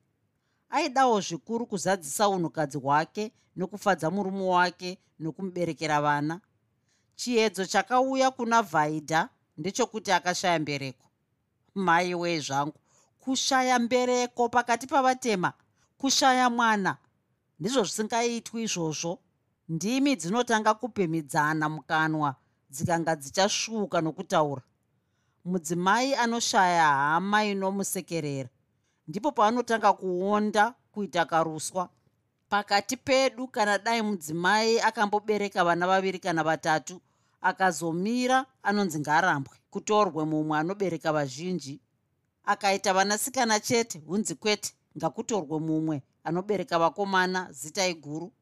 Aidawo 0.70 1.20
zvikuru 1.20 1.66
kuzadzisa 1.66 2.28
unhukadzi 2.28 2.78
hwake 2.78 3.32
nokufadza 3.56 4.10
murume 4.10 4.44
wake 4.48 4.98
nokumuberekera 5.18 6.00
vana 6.00 6.40
chiedzo 7.16 7.66
chakauya 7.66 8.30
kuna 8.30 8.62
vhaidha 8.62 9.28
ndechokuti 9.58 10.12
akashaya 10.12 10.58
mbereko. 10.58 11.06
Mai 11.74 12.14
wee 12.14 12.40
zvangu 12.40 12.78
kushaya 13.20 13.78
mbereko 13.78 14.48
pakati 14.48 14.86
pavatema 14.86 15.52
kushaya 15.98 16.50
mwana 16.50 16.96
ndizvo 17.60 17.82
zvisingaitwi 17.82 18.62
izvozvo. 18.62 19.18
Ndimi 19.68 20.16
dzinotanga 20.16 20.74
kupemidzana 20.74 21.68
mukanwa 21.68 22.36
dzikanga 22.70 23.16
dzichasvuuka 23.16 24.00
nokutaura. 24.00 24.62
Mudzimai 25.44 26.14
anoshaya 26.14 26.86
hama 26.86 27.44
inomusekerera. 27.44 28.48
Ndipo 29.08 29.32
paanotanga 29.32 29.92
kuonda 29.92 30.74
kuita 30.92 31.24
karuswa 31.24 31.88
pakati 32.48 32.96
pedu 32.96 33.48
kana 33.48 33.78
dai 33.78 34.02
mudzimai 34.02 34.80
akambobereka 34.80 35.64
vana 35.64 35.86
vaviri 35.86 36.18
kana 36.18 36.44
vatatu 36.44 37.00
akazomira 37.46 38.46
anonzi 38.62 38.98
ngarambwe 39.00 39.56
kutorwe 39.70 40.24
mumwe 40.24 40.58
anobereka 40.58 41.12
vazhinji. 41.12 41.80
Akaita 42.44 42.94
vanasikana 42.94 43.60
chete 43.60 43.98
hunzi 44.06 44.34
kwete 44.34 44.74
ngakutorwe 44.98 45.58
mumwe 45.60 46.02
anobereka 46.24 46.78
vakomana 46.78 47.52
zita 47.52 47.86
iguru. 47.86 48.32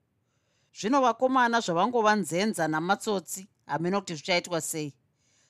Zvino 0.78 1.00
vakomana 1.00 1.60
zvavangova 1.60 2.14
nzenza 2.16 2.68
namatsotsi 2.68 3.46
hamena 3.66 4.00
kuti 4.00 4.14
zvichaitwa 4.14 4.60
sei. 4.60 4.94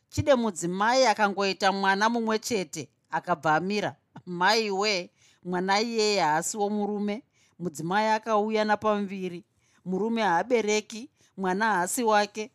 Chide 0.08 0.34
mudzimai 0.34 1.06
akangoita 1.06 1.72
mwana 1.72 2.08
mumwe 2.08 2.38
chete 2.38 2.88
akabva 3.10 3.54
amira. 3.54 3.96
Mai 4.26 4.70
we 4.70 5.10
mwana 5.44 5.80
iyeye 5.80 6.20
haasiwo 6.20 6.70
murume 6.70 7.22
mudzimai 7.58 8.06
akauya 8.08 8.64
napamuviri. 8.64 9.44
Murume 9.84 10.22
haabereki 10.22 11.10
mwana 11.36 11.64
haasi 11.66 12.04
wake 12.04 12.50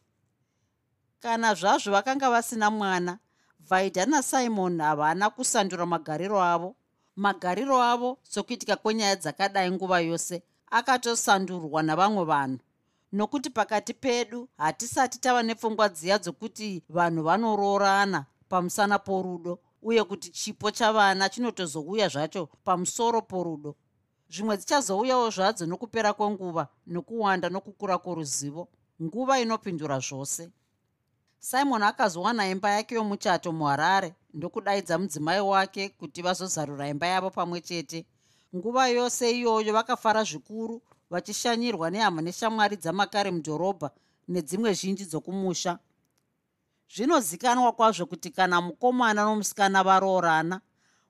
kana 1.20 1.54
zvazvo 1.56 1.92
vakanga 1.92 2.30
vasina 2.30 2.72
mwana 2.72 3.20
vaidha 3.70 4.06
nasimon 4.06 4.82
havana 4.82 5.30
kusandura 5.30 5.86
magariro 5.86 6.42
avo. 6.42 6.76
Magariro 7.16 7.82
avo 7.82 8.18
sokuitika 8.24 8.76
kwenyaya 8.76 9.16
dzakadai 9.16 9.72
nguva 9.72 10.00
yose 10.00 10.44
akatosandurwa 10.72 11.84
navamwe 11.84 12.24
vanhu. 12.24 12.60
Nokuti 13.12 13.50
pakati 13.50 13.94
pedu 13.94 14.50
hatisati 14.58 15.20
tava 15.20 15.44
nepfungwa 15.44 15.90
dziya 15.90 16.18
dzokuti 16.18 16.84
vanhu 16.90 17.24
vanoroorana 17.24 18.26
pamusana 18.50 19.00
porudo 19.00 19.60
uye 19.82 20.04
kuti 20.04 20.30
chipo 20.32 20.72
chavana 20.72 21.30
chinotozouya 21.30 22.08
zvacho 22.08 22.50
pamusoro 22.64 23.22
porudo. 23.22 23.76
Zvimwe 24.30 24.58
dzichazouyawo 24.58 25.30
zvadzo 25.30 25.66
nokupera 25.66 26.14
kwenguva 26.14 26.68
nokuwanda 26.88 27.50
nokukura 27.50 27.98
kworuzivo 27.98 28.68
nguva 29.02 29.40
inopindura 29.40 30.00
zvose 30.00 30.50
simon 31.40 31.84
akazowana 31.84 32.50
imba 32.50 32.70
yake 32.70 32.96
yomuchato 32.96 33.52
muharare 33.52 34.14
ndokudaidza 34.34 34.98
mudzimai 34.98 35.40
wake 35.42 35.90
kuti 35.90 36.22
vazozarura 36.22 36.88
imba 36.88 37.08
yavo 37.08 37.30
pamwe 37.30 37.62
chete. 37.62 38.06
Nguva 38.56 38.88
yose 38.88 39.32
iyoyo 39.32 39.74
vakafara 39.74 40.24
zvikuru 40.24 40.82
vachishanyirwa 41.10 41.90
nehama 41.90 42.22
neshamwari 42.22 42.76
dzamakare 42.76 43.32
mudhorobha 43.32 43.92
nedzimwe 44.28 44.74
zhinji 44.74 45.06
dzokumusha. 45.06 45.80
Zvinozikanwa 46.96 47.72
kwazvo 47.72 48.06
kuti 48.06 48.30
kana 48.30 48.62
mukomana 48.62 49.24
nomusikana 49.24 49.84
varoorana 49.84 50.62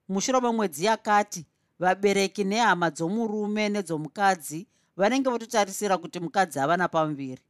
mushure 0.10 0.40
memwedzi 0.42 0.86
yakati 0.86 1.46
vabereki 1.80 2.44
nehama 2.44 2.90
dzomurume 2.92 3.70
nedzomukadzi 3.70 4.68
vanenge 4.98 5.30
vototarisira 5.30 5.98
kuti 5.98 6.20
mukadzi 6.20 6.60
havana 6.60 6.88
pamuviri 6.88 7.42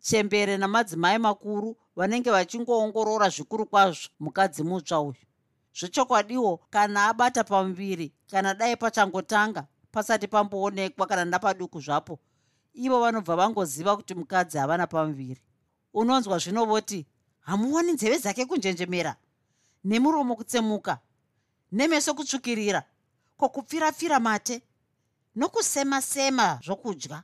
chembere 0.00 0.56
namadzimai 0.56 1.18
makuru 1.18 1.76
vanenge 1.96 2.30
vachingoongorora 2.30 3.28
zvikuru 3.28 3.66
kwazvo 3.66 4.08
mukadzi 4.20 4.62
mutsva 4.62 5.00
uyu. 5.00 5.24
Zvechokwadiwo 5.78 6.60
kana 6.70 7.08
abata 7.08 7.44
pamuviri 7.44 8.12
kana 8.30 8.54
dai 8.54 8.76
pachangotanga 8.76 9.66
pasati 9.92 10.28
pamboonekwa 10.28 11.06
kana 11.06 11.24
napaduku 11.24 11.80
zvapo 11.80 12.18
ivo 12.74 13.00
vanobva 13.00 13.36
vangoziva 13.36 13.96
kuti 13.96 14.14
mukadzi 14.14 14.58
havana 14.58 14.86
pamuviri 14.86 15.40
unonzwa 15.94 16.38
zvinovoti 16.38 17.06
hamuoni 17.40 17.92
nzeve 17.92 18.18
dzake 18.18 18.44
kunjenjemera 18.44 19.16
nemuromo 19.84 20.36
kutsemuka 20.36 20.98
nemeso 21.72 22.14
kutsvukirira 22.14 22.82
kwokupfirapfira 23.36 24.20
mate 24.20 24.62
nokusema-sema 25.36 26.60
zvokudya. 26.64 27.22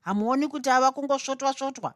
Hamuoni 0.00 0.48
kuti 0.48 0.70
ava 0.70 0.88
kungosvotwa-svotwa 0.90 1.94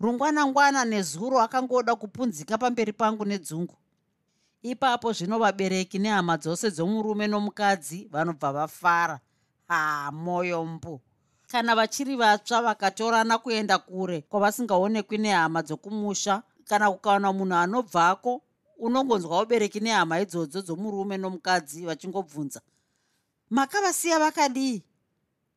rungwanangwana 0.00 0.84
nezuro 0.84 1.40
akangoda 1.40 1.96
kupunzika 1.96 2.58
pamberi 2.58 2.92
pangu 2.92 3.24
nedzungu. 3.24 3.76
Ipapo 4.62 5.12
zvino 5.12 5.38
vabereki 5.38 5.98
nehama 5.98 6.36
dzose 6.36 6.70
dzomurume 6.70 7.26
nomukadzi 7.26 8.08
vanobva 8.12 8.52
vafara. 8.52 9.20
Ha 9.68 10.10
mwoyo 10.12 10.64
mbu 10.64 11.00
kana 11.46 11.74
vachiri 11.74 12.16
vatsva 12.16 12.62
vakatorana 12.62 13.38
kuenda 13.38 13.78
kure 13.78 14.20
kwavasingaonekwi 14.20 15.18
nehama 15.18 15.62
dzokumusha 15.62 16.42
kana 16.64 16.90
kukawana 16.90 17.32
munhu 17.32 17.54
anobvako 17.54 18.42
unongonzwa 18.78 19.42
ubereki 19.42 19.80
nehama 19.80 20.20
idzodzo 20.20 20.62
dzomurume 20.62 21.16
nomukadzi 21.16 21.86
vachingobvunza 21.86 22.60
makavasiya 23.50 24.18
vakadii? 24.18 24.82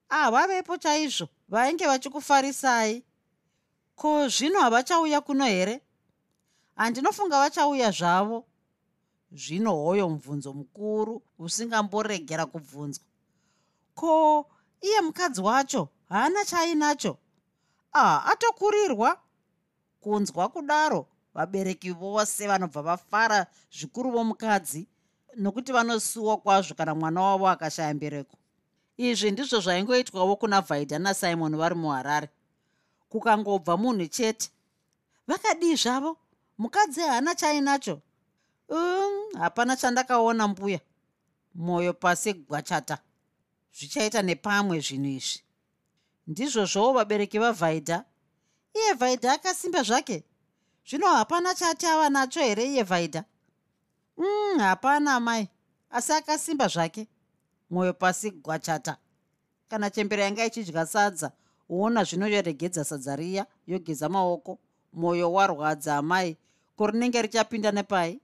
Ah 0.10 0.32
vavepo 0.32 0.78
chaizvo 0.78 1.28
vainge 1.50 1.88
vachikufarisai 1.88 3.04
ko 4.00 4.28
zvino 4.30 4.60
havachauya 4.60 5.22
kuno 5.22 5.46
here? 5.46 5.82
Handinofunga 6.76 7.40
vachauya 7.40 7.92
zvavo. 7.92 8.46
Zvino 9.32 9.76
hoyo 9.76 10.10
mubvunzo 10.10 10.54
mukuru 10.54 11.22
usingamboregera 11.40 12.46
kubvunzwa. 12.46 13.04
Ko 13.96 14.46
iye 14.82 15.02
mukadzi 15.02 15.42
wacho 15.42 15.90
haana 16.10 16.46
chaainacho 16.46 17.18
ah 17.94 18.26
atokurirwa? 18.26 19.20
Kunzwa 20.02 20.50
kudaro 20.50 21.08
vabereki 21.34 21.92
vose 21.92 22.48
vanobva 22.48 22.82
vafara 22.82 23.48
zvikuru 23.72 24.12
vomukadzi 24.12 24.88
nokuti 25.36 25.72
vanosuwa 25.72 26.38
kwazvo 26.38 26.76
kana 26.76 26.96
mwana 26.96 27.22
wavo 27.22 27.48
akashaya 27.48 27.94
mbereko. 27.94 28.38
Izvi 28.98 29.32
ndizvo 29.32 29.60
zvaingoitwawo 29.60 30.36
kuna 30.36 30.62
vhaidha 30.62 31.00
nasimon 31.00 31.58
vari 31.58 31.76
muharare 31.76 32.30
kukangobva 33.10 33.78
munhu 33.78 34.08
chete. 34.08 34.50
Vakadii 35.28 35.76
zvavo? 35.76 36.18
Mukadzi 36.58 37.02
haana 37.02 37.36
chaainacho 37.36 38.02
um 38.70 39.40
hapana 39.40 39.76
chandakaona 39.76 40.48
mbuya. 40.48 40.80
Mwoyo 41.56 41.94
pasi 41.94 42.34
gwachata. 42.34 42.98
Zvichaita 43.74 44.22
nepamwe 44.22 44.80
zvinhu 44.80 45.10
izvi. 45.10 45.44
Ndizvo 46.28 46.66
zvowo 46.66 46.94
vabereki 46.94 47.40
vavhaidha 47.40 48.06
iye 48.74 48.94
vhaidha 48.94 49.34
akasimba 49.34 49.84
zvake. 49.84 50.24
Zvino 50.90 51.08
hapana 51.08 51.56
chati 51.56 51.86
ava 51.86 52.10
nacho 52.10 52.40
here 52.40 52.66
iye 52.66 52.84
vhaidha 52.84 53.24
mm, 54.18 54.60
hapana 54.60 55.20
mai. 55.20 55.48
Asi 55.90 56.12
akasimba 56.12 56.68
zvake. 56.68 57.08
Mwoyo 57.70 57.94
pasi 57.94 58.32
gwachata. 58.32 58.98
Kana 59.70 59.90
chembera 59.90 60.24
yanga 60.24 60.46
ichidya 60.46 60.86
sadza 60.86 61.32
uona 61.70 62.04
zvino 62.04 62.28
yoregedza 62.28 62.84
sadza 62.84 63.16
riya 63.16 63.46
yogeza 63.68 64.10
maoko 64.10 64.58
mwoyo 64.94 65.34
warwadza 65.34 65.98
amai 65.98 66.38
kurinenge 66.76 67.22
richapinda 67.22 67.72
nepai? 67.72 68.20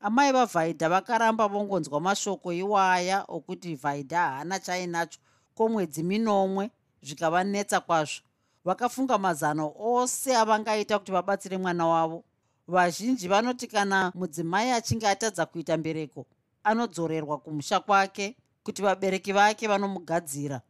Amai 0.00 0.32
vavhaidha 0.32 0.88
vakaramba 0.88 1.48
vongonzwa 1.48 2.00
mashoko 2.00 2.52
iwaya 2.52 3.24
okuti 3.28 3.74
vhaidha 3.74 4.18
haana 4.18 4.58
chainacho 4.60 5.18
komwedzi 5.54 6.02
minomwe 6.02 6.70
zvikavanetsa 7.02 7.80
kwazvo. 7.80 8.22
Vakafunga 8.64 9.18
mazano 9.18 9.72
ose 9.78 10.36
avangaita 10.36 10.98
kuti 10.98 11.12
vabatsire 11.12 11.58
mwana 11.58 11.86
wavo. 11.86 12.24
Vazhinji 12.68 13.28
vanoti 13.28 13.66
kana 13.66 14.12
mudzimai 14.14 14.70
achinge 14.70 15.08
atadza 15.08 15.46
kuita 15.46 15.76
mbereko 15.76 16.26
anodzorerwa 16.64 17.38
kumusha 17.38 17.80
kwake 17.80 18.36
kuti 18.62 18.82
vabereki 18.82 19.32
vake 19.32 19.68
vanomugadzira 19.68 20.60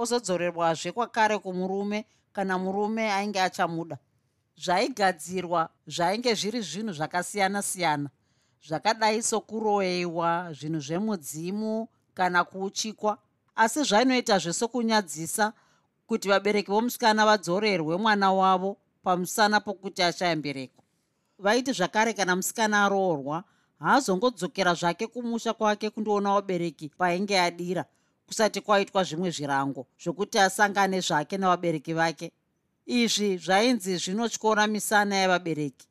ozodzorerwazve 0.00 0.92
kwakare 0.92 1.38
kumurume 1.38 1.98
kana 2.32 2.58
murume 2.58 3.12
ainge 3.12 3.40
achamuda. 3.40 3.96
Zvaigadzirwa 4.64 5.68
zvainge 5.86 6.34
zviri 6.34 6.60
zvinhu 6.62 6.92
zvakasiyana-siyana 6.98 8.08
zvakadai 8.66 9.22
sokuroyewa 9.22 10.52
zvinhu 10.52 10.80
zvemudzimu 10.80 11.88
kana 12.14 12.44
kuuchikwa 12.44 13.18
asi 13.56 13.82
zvainoita 13.84 14.38
zvesokunyadzisa 14.38 15.52
kuti 16.06 16.28
vabereki 16.28 16.70
vomusikana 16.70 17.26
vadzorerwe 17.26 17.96
mwana 17.96 18.32
wavo 18.32 18.76
pamusana 19.02 19.60
pokuti 19.60 20.02
achayambereko 20.02 20.82
vaiti 21.38 21.72
zvakare 21.72 22.12
kana 22.12 22.36
musikana 22.36 22.84
aroorwa 22.84 23.44
haazongodzokera 23.78 24.74
zvake 24.74 25.06
kumusha 25.06 25.52
kwake 25.52 25.90
kundoona 25.90 26.34
vabereki 26.34 26.88
painge 26.88 27.40
adira 27.40 27.84
kusati 28.28 28.60
kwaitwa 28.60 29.04
zvimwe 29.04 29.30
zvirango 29.30 29.86
zvokuti 30.02 30.38
asangane 30.38 31.00
zvake 31.00 31.38
navabereki 31.38 31.92
vake. 31.92 32.32
Izvi 32.86 33.38
zvainzi 33.38 33.96
zvinotyora 33.96 34.66
misana 34.66 35.16
yavabereki 35.16 35.86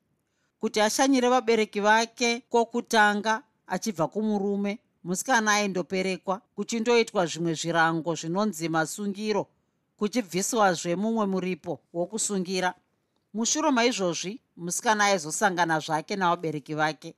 kuti 0.59 0.81
ashanyire 0.81 1.29
vabereki 1.29 1.79
vake 1.79 2.41
kwokutanga 2.49 3.43
achibva 3.67 4.07
kumurume 4.07 4.79
musikana 5.03 5.51
aindoperekwa 5.53 6.41
kuchindoitwa 6.55 7.25
zvimwe 7.25 7.53
zvirango 7.53 8.15
zvinonzi 8.15 8.69
masungiro 8.69 9.47
kuchibviswazve 9.97 10.95
mumwe 10.95 11.25
muripo 11.25 11.79
wokusungira. 11.93 12.73
Mushure 13.33 13.71
maizvozvi 13.71 14.41
musikana 14.57 15.05
aizosangana 15.05 15.79
zvake 15.79 16.15
navabereki 16.15 16.73
vake. 16.73 17.15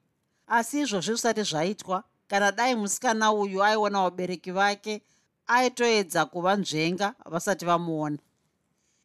Asi 0.48 0.80
izvozvi 0.80 1.12
zvisati 1.12 1.44
zvaitwa 1.44 2.04
kana 2.30 2.52
dai 2.52 2.76
musikana 2.76 3.32
uyu 3.34 3.64
aiona 3.64 4.02
vabereki 4.02 4.52
vake 4.52 5.02
aitoedza 5.48 6.26
kuva 6.26 6.56
nzvenga 6.56 7.16
vasati 7.26 7.66
vamuona. 7.66 8.18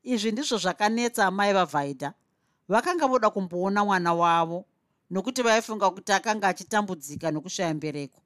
Izvi 0.02 0.32
ndizvo 0.32 0.58
zvakanetsa 0.58 1.26
amai 1.26 1.52
vavhaidha 1.52 2.12
vakanga 2.68 3.06
voda 3.06 3.30
kumboona 3.30 3.84
mwana 3.84 4.14
wavo 4.14 4.64
nokuti 5.10 5.42
vaifunga 5.42 5.90
kuti 5.90 6.12
akanga 6.12 6.48
achitambudzika 6.48 7.30
nokushaya 7.30 7.74
mbereko. 7.74 8.20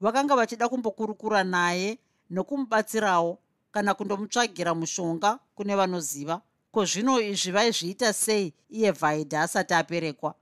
Vakanga 0.00 0.36
vachida 0.36 0.68
kumbokurukura 0.68 1.44
naye 1.44 1.98
nokumubatsirawo 2.30 3.38
kana 3.70 3.94
kundomutsvagira 3.94 4.74
mushonga 4.74 5.38
kune 5.54 5.76
vanoziva. 5.76 6.40
Ko 6.72 6.84
zvino 6.84 7.20
izvi 7.20 7.50
vaizviita 7.52 8.12
sei 8.12 8.54
iye 8.70 8.90
vhaidha 8.90 9.42
asati 9.42 9.74
aperekwa? 9.74 10.34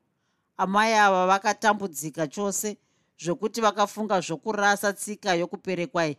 Amai 0.57 0.95
ava 0.95 1.27
vakatambudzika 1.27 2.27
chose 2.27 2.77
zvokuti 3.19 3.61
vakafunga 3.61 4.21
zvokurasa 4.21 4.93
tsika 4.93 5.35
yokuperekwai. 5.35 6.17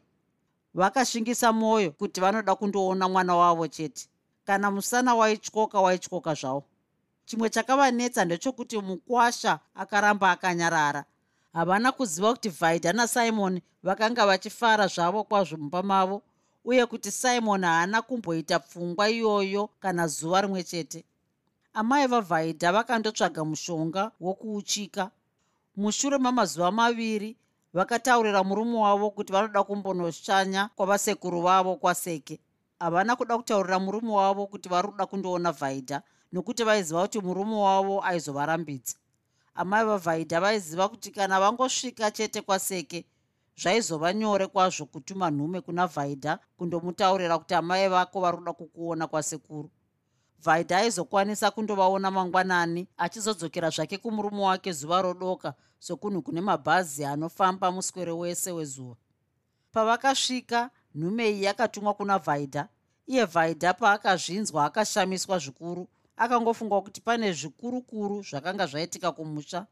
Vakashingisa 0.74 1.52
mwoyo 1.54 1.92
kuti 1.92 2.22
vanoda 2.22 2.56
kundoona 2.56 3.10
mwana 3.10 3.36
wavo 3.36 3.68
chete. 3.68 4.10
Kana 4.46 4.72
musana 4.72 5.16
waityoka 5.16 5.82
waityoka 5.82 6.34
zvavo. 6.34 6.64
Chimwe 7.26 7.50
chakavanetsa 7.50 8.26
ndechokuti 8.26 8.78
mukwasha 8.78 9.60
akaramba 9.76 10.32
akanyarara. 10.32 11.06
Havana 11.54 11.92
kuziva 11.92 12.34
kuti 12.34 12.50
vaidha 12.50 12.94
nasimoni 12.94 13.62
vakanga 13.84 14.26
vachifara 14.26 14.88
zvavo 14.88 15.24
kwazvo 15.24 15.58
mumba 15.58 15.84
mavo 15.84 16.22
uye 16.66 16.86
kuti 16.86 17.12
simoni 17.12 17.66
haana 17.66 18.02
kumboita 18.02 18.60
pfungwa 18.60 19.10
iyoyo 19.10 19.70
kana 19.80 20.08
zuva 20.08 20.42
rimwe 20.42 20.64
chete. 20.64 21.06
Amai 21.74 22.08
vavhaidha 22.08 22.72
vakandotsvaga 22.72 23.46
mushonga 23.46 24.12
wokuuchika 24.20 25.12
mushure 25.78 26.18
mamazuva 26.18 26.72
maviri 26.72 27.38
vakataurira 27.74 28.44
murume 28.44 28.78
wavo 28.78 29.10
kuti 29.12 29.34
vanoda 29.34 29.64
kumbonoshanya 29.64 30.70
kwavasekuru 30.76 31.42
vavo 31.42 31.76
kwaseke. 31.76 32.40
Havana 32.80 33.16
kuda 33.16 33.38
kutaurira 33.38 33.80
murume 33.80 34.12
wavo 34.12 34.48
kuti 34.48 34.70
vari 34.70 34.88
kuda 34.88 35.06
kundoona 35.06 35.52
vhaidha 35.52 36.02
nokuti 36.32 36.64
vaiziva 36.64 37.02
kuti 37.02 37.20
murume 37.22 37.56
wavo 37.56 38.02
aizovarambidza. 38.04 38.96
Amai 39.56 39.86
vavhaidha 39.86 40.42
vaiziva 40.42 40.90
kuti 40.90 41.12
kana 41.12 41.40
vangosvika 41.40 42.12
chete 42.12 42.42
kwaseke 42.42 43.06
zvaizova 43.58 44.14
nyore 44.14 44.48
kwazvo 44.48 44.86
kutuma 44.86 45.32
nhume 45.32 45.62
kuna 45.62 45.88
vhaidha 45.88 46.40
kundomutaurira 46.58 47.38
kuti 47.38 47.54
amai 47.54 47.90
vako 47.90 48.22
vari 48.22 48.38
kuda 48.38 48.54
kukuona 48.54 49.08
kwasekuru. 49.08 49.70
Vhaidha 50.44 50.78
aizokwanisa 50.78 51.52
kundovaona 51.52 52.12
mangwanani 52.12 52.88
achizodzokera 52.98 53.70
zvake 53.70 53.98
kumurume 53.98 54.42
wake 54.42 54.72
zuva 54.72 55.02
rodoka 55.02 55.54
sokunhu 55.80 56.22
kune 56.22 56.42
mabhazi 56.42 57.06
anofamba 57.06 57.72
muswere 57.72 58.12
wese 58.12 58.52
wezuva. 58.52 58.96
Pavakasvika 59.72 60.70
nhume 60.96 61.30
iyi 61.30 61.44
yakatumwa 61.44 61.94
kuna 61.94 62.18
vhaidha 62.18 62.68
iye 63.08 63.26
vhaidha 63.26 63.74
paakazvinzwa 63.74 64.66
akashamiswa 64.66 65.40
zvikuru 65.40 65.88
akangofunga 66.18 66.82
kuti 66.82 67.02
pane 67.02 67.34
zvikurukuru 67.34 68.22
zvakanga 68.24 68.66
zvaitika 68.66 69.12
kumusha. 69.12 69.66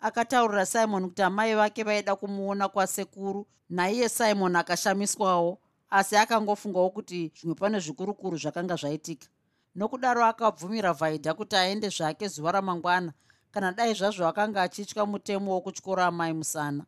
Akataurira 0.00 0.66
simoni 0.66 1.06
kuti 1.08 1.22
amai 1.22 1.54
vake 1.54 1.82
vaida 1.82 2.16
kumuona 2.16 2.68
kwasekuru 2.68 3.46
naiye 3.70 4.08
simoni 4.08 4.56
akashamiswawo 4.56 5.58
asi 5.90 6.16
akangofungawo 6.16 6.90
kuti 6.90 7.32
zvimwe 7.34 7.54
pane 7.54 7.80
zvikurukuru 7.80 8.36
zvakanga 8.36 8.76
zvaitika. 8.76 9.26
Nokudaro 9.74 10.24
akabvumira 10.24 10.92
vhaidha 10.92 11.34
kuti 11.34 11.56
aende 11.56 11.88
zvake 11.88 12.28
zuva 12.28 12.52
ramangwana 12.52 13.12
kana 13.50 13.72
dai 13.72 13.94
zvazvo 13.94 14.26
akanga 14.26 14.62
achitya 14.62 15.06
mutemo 15.06 15.52
wokutyora 15.52 16.06
amai 16.06 16.32
musana. 16.32 16.84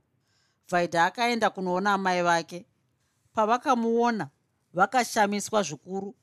Vhaidha 0.70 1.04
akaenda 1.04 1.50
kunoona 1.50 1.94
amai 1.94 2.22
vake. 2.22 2.66
Pavakamuona 3.34 4.28
vakashamiswa 4.74 5.62
zvikuru. 5.62 6.14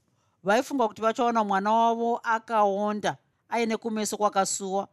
Vaifunga 0.43 0.88
kuti 0.88 1.02
vachaona 1.02 1.43
mwana 1.43 1.71
wavo 1.71 2.19
akaonda 2.23 3.17
aine 3.50 3.78
kumeso 3.78 4.17
kwakasuwa. 4.17 4.88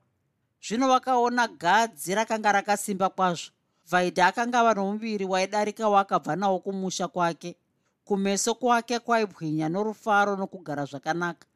Zvino 0.69 0.89
vakaona 0.89 1.49
gadzi 1.49 2.15
rakanga 2.15 2.53
rakasimba 2.53 3.09
kwazvo. 3.09 3.51
Vhaidha 3.91 4.27
akanga 4.27 4.61
ava 4.61 4.75
nomuviri 4.75 5.25
waidarika 5.25 5.89
waakabva 5.89 6.37
nawo 6.37 6.59
kumusha 6.59 7.09
kwake. 7.09 7.57
Kumeso 8.05 8.55
kwake 8.55 8.99
kwaibwinya 8.99 9.69
norufaro 9.69 10.37
nokugara 10.37 10.85
zvakanaka. 10.85 11.47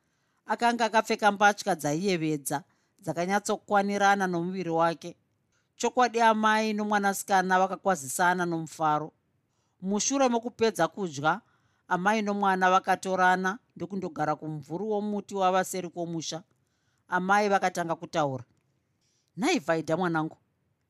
Akanga 0.46 0.84
akapfeka 0.84 1.32
mbatya 1.32 1.74
dzaiyevedza 1.74 2.62
dzakanyatsokwanirana 3.02 4.26
nomuviri 4.26 4.70
wake. 4.70 5.16
Chokwadi 5.76 6.20
amai 6.20 6.72
nomwanasikana 6.72 7.58
vakakwazisana 7.58 8.46
nomufaro. 8.46 9.12
Mushure 9.82 10.28
mokupedza 10.28 10.88
kudya 10.88 11.40
amai 11.88 12.22
nomwana 12.22 12.70
vakatorana 12.70 13.58
ndokundogara 13.76 14.36
kumvuri 14.36 14.84
womuti 14.84 15.34
wava 15.34 15.64
seri 15.64 15.88
kwomusha. 15.88 16.42
Amai 17.08 17.48
vakatanga 17.48 17.94
kutaura 17.96 18.44
nhai 19.36 19.58
vhaidha 19.58 19.96
mwanangu 19.96 20.36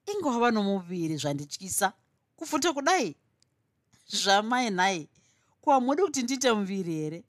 inge 0.06 0.28
wava 0.28 0.50
nomuviri 0.50 1.16
zvandityisa? 1.16 1.92
Kufuta 2.36 2.72
kudai? 2.72 3.16
Zvamai 4.22 4.70
nhai 4.70 5.08
ko 5.60 5.72
hamudi 5.72 6.02
kuti 6.02 6.22
ndiite 6.22 6.52
muviri 6.52 6.92
here? 6.94 7.24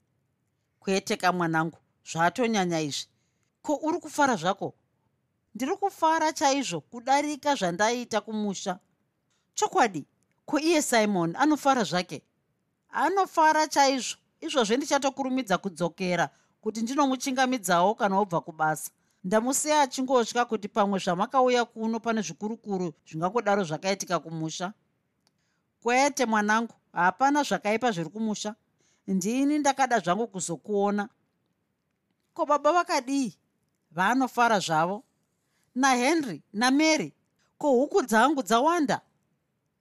Kwete 0.80 1.16
kamwanangu 1.16 1.78
zvatonyanya 2.12 2.80
izvi 2.80 3.09
ko 3.62 3.74
uri 3.82 3.98
kufara 4.00 4.36
zvako? 4.36 4.74
Ndiri 5.54 5.76
kufara 5.76 6.32
chaizvo 6.32 6.80
kudarika 6.80 7.54
zvandaiita 7.54 8.20
kumusha. 8.20 8.78
Chokwadi 9.54 10.06
ko 10.46 10.58
iye 10.58 10.82
simon 10.82 11.36
anofara 11.36 11.84
zvake? 11.84 12.22
Anofara 12.90 13.66
chaizvo. 13.68 14.18
Izvozve 14.40 14.76
ndichatokurumidza 14.76 15.58
kudzokera 15.58 16.30
kuti 16.60 16.82
ndinomuchingamidzawo 16.82 17.94
kana 17.94 18.16
wobva 18.16 18.40
kubasa. 18.40 18.90
Ndamusiya 19.24 19.80
achingotya 19.80 20.44
kuti 20.44 20.68
pamwe 20.68 20.98
zvamakauya 20.98 21.64
kuno 21.64 22.00
pane 22.00 22.22
zvikurukuru 22.22 22.94
zvingangodaro 23.06 23.64
zvakaitika 23.64 24.18
kumusha. 24.18 24.72
Kwete 25.82 26.26
mwanangu 26.26 26.74
hapana 26.92 27.42
zvakaipa 27.42 27.92
zviri 27.92 28.10
kumusha. 28.10 28.54
Ndini 29.06 29.58
ndakada 29.58 29.98
zvangu 30.00 30.26
kuzokuona. 30.26 31.08
Ko 32.34 32.46
baba 32.46 32.72
vakadii 32.72 33.36
vaanofara 33.90 34.58
zvavo 34.58 35.04
nahenry 35.74 36.42
namary 36.52 37.14
ko 37.58 37.70
huku 37.70 38.02
dzangu 38.02 38.42
dzawanda? 38.42 39.00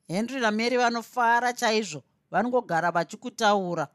Henry 0.07 0.39
namary 0.39 0.77
vanofara 0.77 1.53
chaizvo 1.53 2.03
vanongogara 2.31 2.91
vachikutaura. 2.91 3.87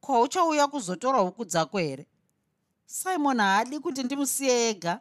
Kwauchauya 0.00 0.66
kuzotora 0.66 1.18
huku 1.18 1.44
dzako 1.44 1.78
here? 1.78 2.06
Simon 2.86 3.40
haadi 3.40 3.80
kuti 3.80 4.02
ndimusiye 4.02 4.70
ega. 4.70 5.00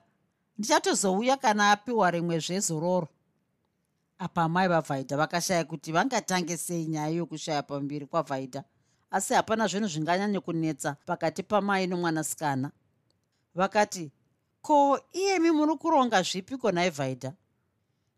Ndichatozouya 0.57 1.37
kana 1.37 1.71
apiwa 1.71 2.11
rimwe 2.11 2.39
zvezororo 2.39 3.07
apa 4.19 4.43
amai 4.43 4.67
vavhaidha 4.67 5.17
vakashaya 5.17 5.63
kuti 5.65 5.91
vangatange 5.91 6.57
sei 6.57 6.85
nyaya 6.85 7.09
yokushaya 7.09 7.63
pambiri 7.63 8.05
kwavhaidha 8.05 8.63
asi 9.11 9.33
hapana 9.33 9.67
zvinhu 9.67 9.87
zvinganyanye 9.87 10.39
kunetsa 10.39 10.95
pakati 11.05 11.43
pamai 11.43 11.87
nomwanasikana. 11.87 12.71
Vakati 13.55 14.11
ko 14.61 14.99
iyemi 15.13 15.51
muri 15.51 15.77
kuronga 15.77 16.23
zvipi 16.23 16.57
konai 16.57 16.89
vhaidha 16.89 17.33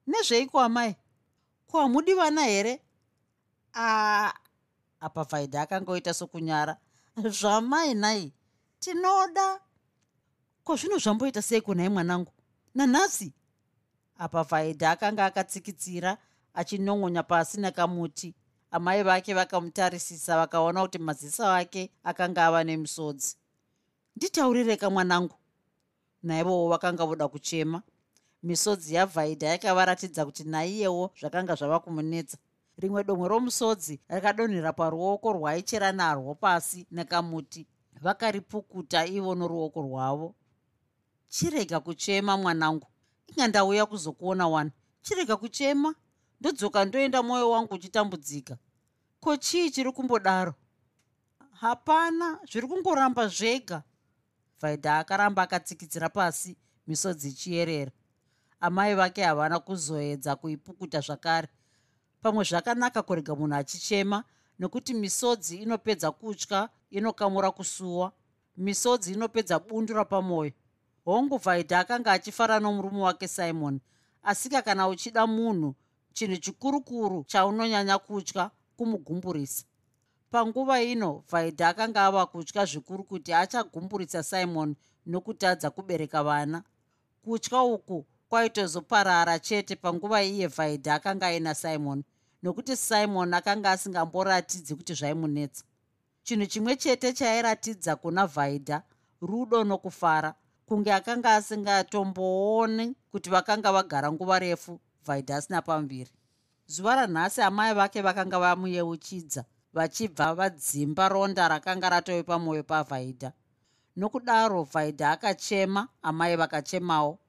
nezveiko 0.07 0.59
amai? 0.59 0.95
Ko 1.67 1.79
hamudi 1.79 2.13
vana 2.13 2.43
here? 2.43 2.79
A 3.73 4.33
apa 4.99 5.23
vhaidha 5.23 5.61
akanga 5.61 5.91
oita 5.91 6.13
sokunyara. 6.13 6.77
Zvamai 7.17 7.93
nai 7.93 8.33
tinoda. 8.79 9.59
Ko 10.63 10.75
zvino 10.75 10.97
zvamboita 10.97 11.41
sei 11.41 11.61
kunhai 11.61 11.89
mwanangu? 11.89 12.31
Nanhasi 12.75 13.33
apa 14.17 14.43
vhaidha 14.43 14.91
akanga 14.91 15.25
akatsikitsira 15.25 16.17
achinon'onya 16.53 17.23
pasi 17.23 17.59
nekamuti. 17.59 18.35
Amai 18.71 19.03
vake 19.03 19.33
vakamutarisisa 19.33 20.37
vakaona 20.37 20.81
kuti 20.81 20.99
maziso 20.99 21.45
ake 21.47 21.91
akanga 22.03 22.45
ava 22.45 22.63
nemisodzi 22.63 23.37
nditaurireka 24.15 24.89
mwanangu 24.89 25.35
naivowo 26.23 26.69
vakanga 26.69 27.05
voda 27.05 27.27
kuchema. 27.27 27.81
Misodzi 28.43 28.95
yavhaidha 28.95 29.47
yakavaratidza 29.47 30.25
kuti 30.25 30.43
naiyewo 30.43 31.11
zvakanga 31.19 31.55
zvava 31.55 31.79
kumunetsa. 31.79 32.37
Rimwe 32.77 33.03
domwe 33.03 33.27
romusodzi 33.27 33.99
rakadonhera 34.09 34.73
paruoko 34.73 35.33
rwaichera 35.33 35.91
narwo 35.91 36.35
pasi 36.35 36.87
nekamuti. 36.91 37.67
Vakaripukuta 38.01 39.05
ivo 39.05 39.35
noruoko 39.35 39.81
rwavo. 39.81 40.35
Chirega 41.29 41.79
kuchema 41.79 42.37
mwanangu. 42.37 42.87
Inga 43.27 43.47
ndauya 43.47 43.85
kuzokuona 43.85 44.47
wani. 44.47 44.71
Chirega 45.01 45.37
kuchema? 45.37 45.95
Ndodzoka 46.39 46.85
ndoenda 46.85 47.23
mwoyo 47.23 47.49
wangu 47.49 47.73
uchitambudzika. 47.73 48.57
Ko 49.19 49.37
chii 49.37 49.71
chiri 49.71 49.91
kumbodaro? 49.91 50.53
Hapana 51.51 52.39
zviri 52.51 52.67
kungoramba 52.67 53.27
zvega 53.27 53.83
vaidha 54.63 54.99
akaramba 54.99 55.41
akatsikitsira 55.41 56.09
pasi 56.09 56.57
misodzi 56.87 57.29
ichiyerera 57.29 57.91
amai 58.59 58.95
vake 58.95 59.23
havana 59.23 59.59
kuzoedza 59.59 60.35
kuipukuta 60.35 60.99
zvakare. 61.01 61.47
Pamwe 62.21 62.43
zvakanaka 62.43 63.01
kurega 63.01 63.35
munhu 63.35 63.55
achichema 63.55 64.23
nokuti 64.59 64.93
misodzi 64.93 65.57
inopedza 65.57 66.11
kutya 66.11 66.69
inokamura 66.91 67.51
kusuwa. 67.51 68.11
Misodzi 68.57 69.13
inopedza 69.13 69.59
bundu 69.59 69.93
rapamwoyo 69.93 70.51
hongu 71.05 71.37
vaidha 71.37 71.79
akanga 71.79 72.11
achifara 72.11 72.59
nomurume 72.59 73.01
wake 73.01 73.27
simon 73.27 73.79
asika 74.23 74.61
kana 74.61 74.87
uchida 74.87 75.27
munhu 75.27 75.75
chinhu 76.13 76.37
chikurukuru 76.37 77.23
chaunonyanya 77.23 77.97
kutya 77.97 78.51
kumugumburisa 78.77 79.65
panguva 80.33 80.81
ino 80.81 81.23
vaidha 81.31 81.67
akanga 81.69 82.05
ava 82.05 82.25
kutya 82.25 82.65
zvikuru 82.65 83.03
kuti 83.03 83.33
achagumburisa 83.33 84.23
simon 84.23 84.75
nokutadza 85.05 85.69
kubereka 85.69 86.23
vana. 86.23 86.63
Kutya 87.23 87.61
uku 87.61 88.05
kwaitozoparara 88.29 89.39
chete 89.39 89.75
panguva 89.75 90.23
iye 90.23 90.47
vaidha 90.47 90.95
akanga 90.95 91.27
aina 91.27 91.55
simon 91.55 92.03
nokuti 92.43 92.75
simon 92.75 93.33
akanga 93.33 93.71
asingamboratidzi 93.71 94.75
kuti 94.75 94.93
zvaimunetsa. 94.93 95.63
Chinhu 96.23 96.45
chimwe 96.45 96.75
chete 96.75 97.13
chairatidza 97.13 97.95
kuna 97.95 98.25
vaidha 98.27 98.81
rudo 99.21 99.63
nokufara. 99.63 100.35
Kunge 100.65 100.93
akanga 100.93 101.35
asingatombooni 101.35 102.95
kuti 103.11 103.29
vakanga 103.29 103.71
vagara 103.71 104.11
nguva 104.11 104.39
refu 104.39 104.79
vaidha 105.05 105.35
asina 105.37 105.61
pambiri. 105.61 106.11
Zuva 106.67 106.95
ranhasi 106.95 107.41
amai 107.41 107.73
vake 107.73 108.01
vakanga 108.01 108.39
vamuyeuchidza 108.39 109.45
vachibva 109.73 110.33
vadzimba 110.35 111.09
ronda 111.09 111.47
rakanga 111.47 111.89
ratove 111.89 112.23
pamwoyo 112.23 112.63
pavhaidha. 112.63 113.31
Nokudaro 113.95 114.63
vhaidha 114.63 115.11
akachema 115.11 115.87
amai 116.01 116.35
vakachemawo. 116.35 117.19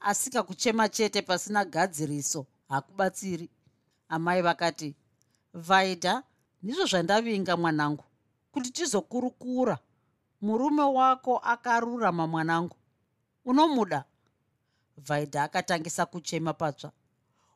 Asika 0.00 0.42
kuchema 0.42 0.88
chete 0.88 1.22
pasina 1.22 1.64
gadziriso 1.64 2.46
hakubatsiri. 2.68 3.50
Amai 4.08 4.42
vakati 4.42 4.94
vhaidha 5.54 6.22
ndizvo 6.62 6.86
zvandavinga 6.86 7.56
mwanangu 7.56 8.04
kuti 8.52 8.70
tizokurukura. 8.70 9.78
Murume 10.40 10.82
wako 10.82 11.38
akarurama 11.38 12.26
mwanangu. 12.26 12.76
Unomuda? 13.44 14.04
Vhaidha 14.96 15.42
akatangisa 15.42 16.06
kuchema 16.06 16.52
patsva. 16.52 16.92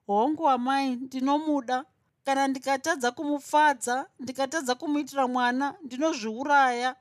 Hongu 0.06 0.48
amai 0.48 0.96
ndinomuda 0.96 1.84
kana 2.24 2.48
ndikatadza 2.48 3.10
kumufadza 3.10 4.06
ndikatadza 4.20 4.74
kumuitira 4.74 5.28
mwana 5.28 5.74
ndinozviuraya. 5.82 6.96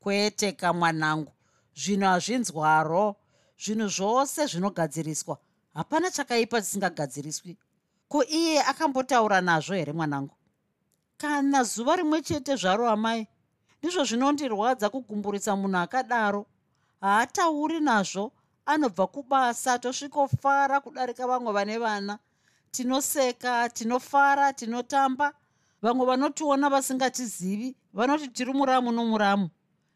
Kwete 0.00 0.52
kamwanangu 0.52 1.32
zvinhu 1.76 2.06
hazvinzwaro. 2.06 3.16
Zvinhu 3.64 3.88
zvose 3.88 4.46
zvinogadziriswa 4.46 5.38
hapana 5.74 6.10
chakaipa 6.10 6.60
chisingagadziriswi 6.60 7.56
ko 8.08 8.24
iye 8.24 8.62
akambotaura 8.62 9.40
nazvo 9.40 9.74
here 9.74 9.92
mwanangu? 9.92 10.34
Kana 11.16 11.64
zuva 11.64 11.96
rimwe 11.96 12.22
chete 12.22 12.56
zvaro 12.56 12.88
amai 12.90 13.26
ndizvo 13.82 14.04
zvinondirwadza 14.04 14.90
kugumburisa 14.90 15.56
munhu 15.56 15.78
akadaro. 15.78 16.46
Haatauri 17.00 17.80
nazvo 17.80 18.32
anobva 18.66 19.06
kubasa 19.06 19.78
tosvikofara 19.78 20.80
kudarika 20.80 21.26
vamwe 21.26 21.52
vane 21.52 21.78
vana 21.78 22.18
tinoseka 22.70 23.68
tinofara 23.68 24.52
tinotamba. 24.52 25.32
Vamwe 25.82 26.06
vanotiona 26.06 26.68
vasingatizivi 26.70 27.76
vanoti 27.92 28.28
tiri 28.28 28.52
muramu 28.52 28.92
nomuramu. 28.92 29.50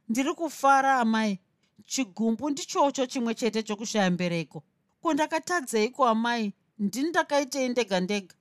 Ndiri 0.08 0.34
kufara 0.34 0.96
amai. 0.96 1.38
Chigumbu 1.86 2.50
ndichocho 2.50 3.06
chimwe 3.06 3.34
chete 3.34 3.62
chokushaya 3.62 4.10
mbereko. 4.10 4.62
Ko 5.02 5.14
ndakatadzeiko 5.14 6.06
amai? 6.06 6.52
Ndini 6.78 7.08
ndakaitei 7.08 7.68
ndega 7.68 8.00
ndega. 8.00 8.34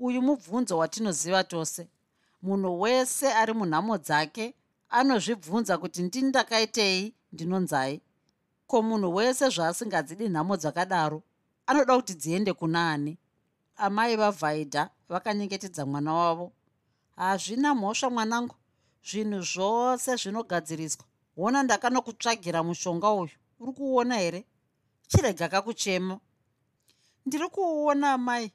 Uyu 0.00 0.22
mubvunzo 0.22 0.78
watinoziva 0.78 1.44
tose. 1.44 1.88
Munhu 2.42 2.80
wese 2.80 3.32
ari 3.32 3.52
munhamo 3.52 3.98
dzake 3.98 4.54
anozvibvunza 4.88 5.78
kuti 5.78 6.02
ndini 6.02 6.28
ndakaitei 6.28 7.14
ndinonzai. 7.32 8.00
Ko 8.66 8.82
munhu 8.82 9.14
wese 9.14 9.48
zvaasingadzidi 9.48 10.28
nhamo 10.28 10.56
dzakadaro 10.56 11.22
anoda 11.66 11.96
kuti 11.96 12.14
dziende 12.14 12.52
kuna 12.52 12.90
ani 12.92 13.18
amai 13.76 14.16
vavhaidha 14.16 14.90
vakanyengetedza 15.08 15.86
mwana 15.86 16.14
wavo. 16.14 16.52
Hazvina 17.16 17.74
mhosva 17.74 18.10
mwanangu. 18.10 18.54
Zvinhu 19.04 19.40
zvose 19.42 20.16
zvinogadziriswa. 20.16 21.04
Ona 21.36 21.62
ndakanokutsvagira 21.62 22.62
mushonga 22.62 23.10
uyu. 23.10 23.36
Uri 23.60 23.72
kuona 23.72 24.16
here? 24.16 24.44
Chirega 25.08 25.48
kakuchema. 25.48 26.20
Ndiri 27.26 27.48
kuona 27.48 28.12
amai. 28.12 28.52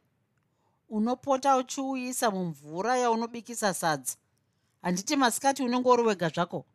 Unopota 0.89 1.57
uchiuyisa 1.57 2.31
mumvura 2.31 2.97
yaunobikisa 2.97 3.73
sadza. 3.73 4.15
Handiti 4.81 5.15
masikati 5.15 5.63
unenge 5.63 5.89
uri 5.89 6.03
wega 6.03 6.29
zvako. 6.29 6.65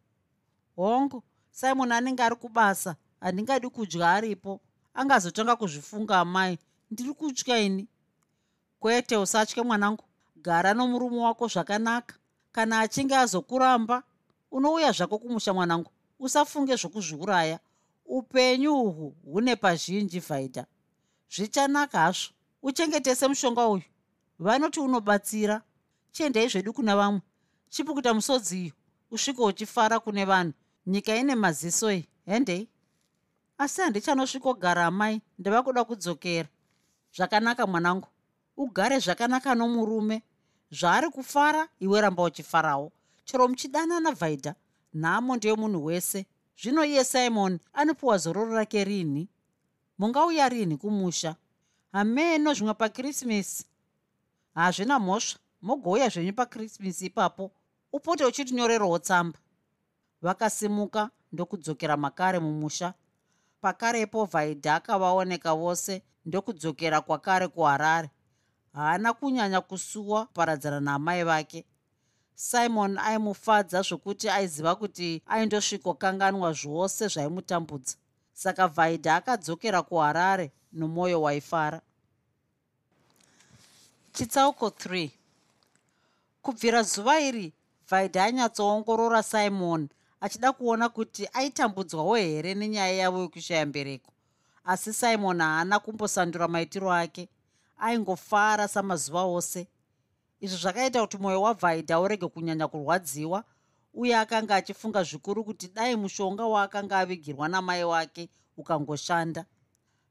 Hongu 0.77 1.23
simon 1.51 1.93
anenge 1.93 2.23
ari 2.23 2.37
kubasa. 2.37 2.97
Handingadi 3.21 3.69
kudya 3.69 4.13
aripo. 4.13 4.61
Angazotanga 4.95 5.57
kuzvifunga 5.57 6.21
amai. 6.21 6.59
Ndiri 6.91 7.13
kutya 7.15 7.59
ini 7.59 7.89
kwete 8.81 9.17
usatye 9.17 9.63
mwanangu 9.63 10.05
gara 10.37 10.75
nomurume 10.75 11.19
wako 11.19 11.49
zvakanaka. 11.49 12.15
Kana 12.53 12.81
achinge 12.81 13.17
azokuramba 13.17 14.03
unouya 14.51 14.93
zvako 14.93 15.19
kumusha 15.19 15.55
mwanangu 15.55 15.91
usafunge 16.19 16.77
zvokuzviuraya. 16.77 17.59
Upenyu 18.07 18.75
uhwu 18.75 19.17
hune 19.25 19.57
pazhinji 19.57 20.21
vhaidha 20.21 20.67
zvichanaka 21.31 21.99
hazvo. 21.99 22.33
Uchengetese 22.63 23.29
mushonga 23.29 23.69
uyu. 23.69 23.83
Vanoti 24.39 24.81
unobatsira 24.81 25.63
chiendei 26.13 26.49
zvedu 26.49 26.73
kuna 26.73 26.97
vamwe. 26.97 27.21
Chipukuta 27.69 28.15
musodzi 28.15 28.63
iyo 28.63 28.73
usvike 29.11 29.43
uchifara 29.43 30.01
kune 30.01 30.25
vanhu. 30.25 30.53
Nyika 30.87 31.17
ine 31.17 31.35
maziso 31.35 31.93
iyi 31.93 32.09
hendei 32.27 32.69
asi 33.59 33.81
handichanosvikogara 33.81 34.87
amai 34.87 35.21
ndava 35.39 35.63
kuda 35.63 35.85
kudzokera. 35.85 36.49
Zvakanaka 37.17 37.67
mwanangu 37.67 38.09
ugare 38.57 38.99
zvakanaka 38.99 39.55
nomurume. 39.55 40.23
Zvaari 40.71 41.11
kufara 41.11 41.69
iwe 41.81 42.01
ramba 42.01 42.23
uchifarawo. 42.23 42.93
Chero 43.25 43.49
muchidanana 43.49 44.11
vhaidha 44.11 44.55
nhamo 44.95 45.37
ndeyomunhu 45.37 45.85
wese. 45.85 46.27
Zvino 46.63 46.85
iye 46.85 47.05
simon 47.05 47.59
anopiwa 47.73 48.19
zororo 48.19 48.55
rake 48.55 48.85
rini. 48.85 49.29
Mungauya 49.99 50.49
rini 50.49 50.77
kumusha. 50.77 51.37
Hameno 51.93 52.55
zvimwe 52.55 52.75
pakrisimisi 52.75 53.67
hazvina 54.55 54.99
mhosva. 54.99 55.39
Mogouya 55.63 56.09
zvenyu 56.09 56.33
pakrisimisi 56.33 57.07
ipapo. 57.07 57.51
Upote 57.93 58.25
uchitinyorerawo 58.25 58.99
tsamba. 58.99 59.39
Vakasimuka 60.23 61.11
ndokudzokera 61.33 61.97
makare 61.97 62.39
mumusha. 62.39 62.95
Pakarepo 63.61 64.25
vhaidha 64.25 64.75
akavaoneka 64.75 65.55
vose 65.55 66.03
ndokudzokera 66.27 67.01
kwakare 67.01 67.49
kuharare 67.49 68.11
haana 68.77 69.13
kunyanya 69.13 69.61
kusuwa 69.61 70.27
kuparadzana 70.27 70.81
naamai 70.81 71.25
vake. 71.25 71.65
Simon 72.35 72.99
aimufadza 72.99 73.83
zvokuti 73.83 74.29
aiziva 74.29 74.75
kuti 74.75 75.23
aindosvikokanganwa 75.27 76.53
zvose 76.53 77.09
zvaimutambudza. 77.09 77.97
Saka 78.33 78.69
vhaidha 78.69 79.17
akadzokera 79.17 79.83
kuharare 79.83 80.53
nomwoyo 80.73 81.23
waifara. 81.23 81.81
Chitsauko 84.13 84.69
3 84.69 85.11
kubvira 86.43 86.83
zuva 86.83 87.21
iri 87.21 87.53
vhaidha 87.89 88.25
anyatsoongorora 88.25 89.23
simon 89.23 89.89
achida 90.21 90.53
kuona 90.53 90.89
kuti 90.89 91.29
aitambudzwawo 91.33 92.17
here 92.17 92.55
nenyaya 92.55 92.93
yavo 92.93 93.19
yokushaya 93.19 93.67
mbereko. 93.67 94.13
Asi 94.65 94.93
simon 94.93 95.41
haana 95.41 95.79
kumbosandura 95.79 96.49
maitiro 96.49 96.93
ake 96.93 97.29
aingofara 97.79 98.69
samazuva 98.69 99.23
ose. 99.25 99.69
Izvi 100.41 100.57
zvakaita 100.57 101.01
kuti 101.01 101.17
mwoyo 101.17 101.43
wavhaidha 101.43 102.01
urege 102.01 102.29
kunyanya 102.29 102.69
kurwadziwa 102.69 103.45
uye 103.95 104.17
akanga 104.17 104.57
achifunga 104.57 105.03
zvikuru 105.03 105.45
kuti 105.45 105.69
dai 105.69 105.97
mushonga 105.97 106.47
waakanga 106.47 106.99
avigirwa 106.99 107.49
namai 107.49 107.85
wake 107.85 108.29
ukangoshanda. 108.57 109.45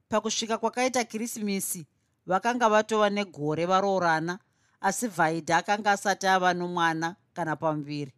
Pakusvika 0.09 0.57
kwakaita 0.57 1.03
kirisimisi 1.03 1.87
vakanga 2.25 2.69
vatova 2.69 3.09
negore 3.09 3.65
varoorana 3.65 4.39
asi 4.81 5.07
vhaidha 5.07 5.57
akanga 5.57 5.91
asati 5.91 6.27
ava 6.27 6.53
nomwana 6.53 7.15
kana 7.33 7.55
pamuviri. 7.55 8.13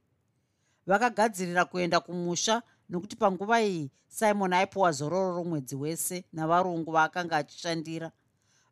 Vakagadzirira 0.87 1.65
kuenda 1.65 1.99
kumusha 1.99 2.61
nokuti 2.89 3.15
panguva 3.15 3.61
iyi 3.61 3.91
simon 4.07 4.53
aipiwa 4.53 4.91
zororo 4.91 5.35
romwedzi 5.35 5.75
wese 5.75 6.25
navarungu 6.33 6.91
vaakanga 6.91 7.37
achishandira 7.37 8.11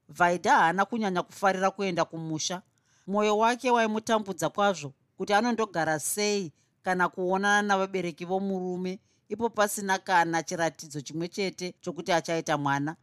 vhaidha 0.10 0.56
haana 0.56 0.86
kunyanya 0.86 1.24
kufarira 1.24 1.72
kuenda 1.72 2.06
kumusha. 2.06 2.62
Mwoyo 3.08 3.38
wake 3.38 3.72
waimutambudza 3.72 4.50
kwazvo 4.50 4.94
kuti 5.18 5.34
anondogara 5.34 6.00
sei 6.00 6.52
kana 6.84 7.10
kuonana 7.10 7.62
navabereki 7.62 8.26
vomurume 8.26 9.00
ipo 9.30 9.50
pasina 9.50 9.98
kana 10.00 10.44
chiratidzo 10.44 11.02
chimwe 11.02 11.28
chete 11.28 11.74
chokuti 11.82 12.12
achaita 12.12 12.58
mwana. 12.58 12.96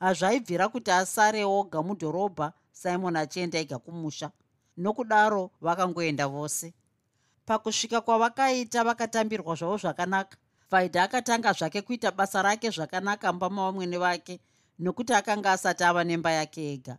Hazvaibvira 0.00 0.68
kuti 0.68 0.90
asare 0.90 1.44
oga 1.44 1.82
mudhorobha 1.82 2.52
simon 2.72 3.16
achienda 3.16 3.58
ega 3.58 3.78
kumusha 3.78 4.30
nokudaro 4.76 5.50
vakangoenda 5.60 6.28
vose. 6.28 6.74
Pakusvika 7.46 8.00
kwavakaita 8.00 8.84
vakatambirwa 8.84 9.54
zvavo 9.54 9.76
zvakanaka 9.76 10.36
vaidha 10.70 11.02
akatanga 11.02 11.52
zvake 11.52 11.82
kuita 11.82 12.10
basa 12.10 12.42
rake 12.42 12.70
zvakanaka 12.70 13.32
mba 13.32 13.50
mavamwene 13.50 13.98
vake 13.98 14.40
nokuti 14.80 15.14
akanga 15.14 15.52
asati 15.52 15.84
ava 15.84 16.04
nemba 16.04 16.30
yake 16.30 16.72
ega. 16.72 16.98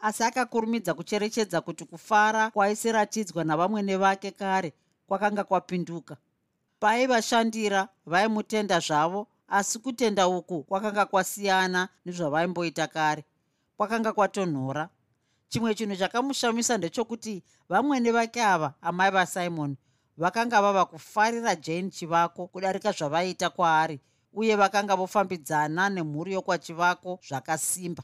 Asi 0.00 0.22
akakurumidza 0.24 0.94
kucherechedza 0.94 1.60
kuti 1.60 1.84
kufara 1.84 2.50
kwaisiratidzwa 2.50 3.44
navamwene 3.44 3.96
vake 3.96 4.30
kare 4.30 4.72
kwakanga 5.06 5.44
kwapinduka. 5.44 6.16
Paivashandira 6.80 7.88
vaimutenda 8.06 8.80
zvavo 8.80 9.28
asi 9.48 9.78
kutenda 9.78 10.28
uku 10.28 10.62
kwakanga 10.62 11.06
kwasiyana 11.06 11.88
nezvavaimboita 12.06 12.86
kare. 12.86 13.24
Kwakanga 13.76 14.12
kwatonhora. 14.12 14.88
Chimwe 15.48 15.74
chinhu 15.74 15.96
chakamushamisa 15.96 16.78
ndechokuti 16.78 17.42
vamwene 17.68 18.10
vake 18.12 18.42
ava 18.42 18.74
amai 18.82 19.10
vasimoni 19.10 19.76
vakanga 20.16 20.62
vava 20.62 20.84
kufarira 20.84 21.56
jane 21.56 21.90
chivako 21.90 22.46
kudarika 22.46 22.92
zvavaiita 22.92 23.50
kwaari 23.50 24.00
uye 24.32 24.56
vakanga 24.56 24.96
vofambidzana 24.96 25.88
nemhuri 25.88 26.32
yokwachivako 26.32 27.18
zvakasimba. 27.28 28.02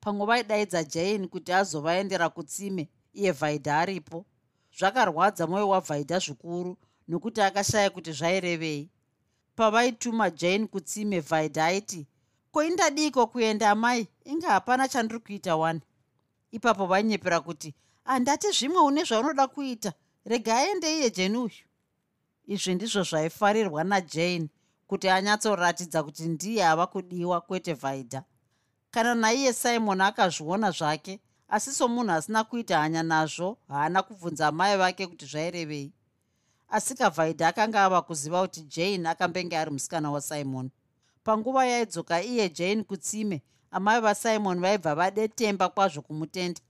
Pamwe 0.00 0.26
vaidaidza 0.26 0.84
jane 0.84 1.28
kuti 1.28 1.52
azovaendera 1.52 2.28
kutsime 2.28 2.88
iye 3.12 3.32
vhaidha 3.32 3.78
aripo. 3.78 4.26
Zvakarwadza 4.78 5.46
mwoyo 5.46 5.68
wavhaidha 5.68 6.18
zvikuru 6.18 6.76
nokuti 7.08 7.40
akashaya 7.40 7.90
kuti 7.90 8.12
zvairevei. 8.12 8.90
Pavaituma 9.56 10.30
jane 10.30 10.66
kutsime 10.66 11.20
vhaidha 11.20 11.64
aiti 11.64 12.06
koindadiko 12.52 13.26
kuenda 13.26 13.70
amai 13.70 14.08
inge 14.24 14.46
hapana 14.46 14.88
chandiri 14.88 15.20
kuita 15.20 15.56
wani. 15.56 15.80
Ipapo 16.50 16.86
vainyepera 16.86 17.40
kuti 17.40 17.74
handati 18.04 18.50
zvimwe 18.50 18.80
une 18.82 19.04
zvaunoda 19.04 19.46
kuita? 19.46 19.92
Rega 20.24 20.56
aende 20.56 20.98
iye 20.98 21.10
jeni 21.10 21.38
uyu. 21.38 21.64
Izvi 22.46 22.74
ndizvo 22.74 23.02
zvaifarirwa 23.02 23.84
najane 23.84 24.48
kuti 24.92 25.08
anyatsoratidza 25.08 26.02
kuti 26.02 26.22
ndiye 26.22 26.66
ava 26.66 26.86
kudiwa 26.86 27.40
kwete 27.40 27.72
vhaidha 27.72 28.22
kana 28.90 29.14
naiye 29.14 29.52
simon 29.52 30.00
akazviona 30.00 30.70
zvake 30.70 31.20
asi 31.48 31.72
somunhu 31.72 32.12
asina 32.12 32.44
kuita 32.44 32.78
hanya 32.78 33.02
nazvo 33.02 33.58
haana 33.68 34.02
kubvunza 34.02 34.46
amai 34.46 34.76
vake 34.76 35.06
kuti 35.06 35.26
zvairevei 35.26 35.92
asika 36.68 37.10
vhaidha 37.10 37.48
akanga 37.48 37.84
ava 37.84 38.02
kuziva 38.02 38.40
kuti 38.42 38.62
jane 38.62 39.08
akambenge 39.08 39.56
ari 39.58 39.70
musikana 39.70 40.10
wasimon. 40.10 40.70
Panguva 41.24 41.66
yaidzoka 41.66 42.22
iye 42.22 42.48
jane 42.48 42.82
kutsime 42.82 43.42
amai 43.70 44.00
vasimon 44.00 44.60
vaibva 44.60 44.94
vadetemba 44.94 45.68
kwazvo 45.68 46.02
kumutenda 46.02 46.60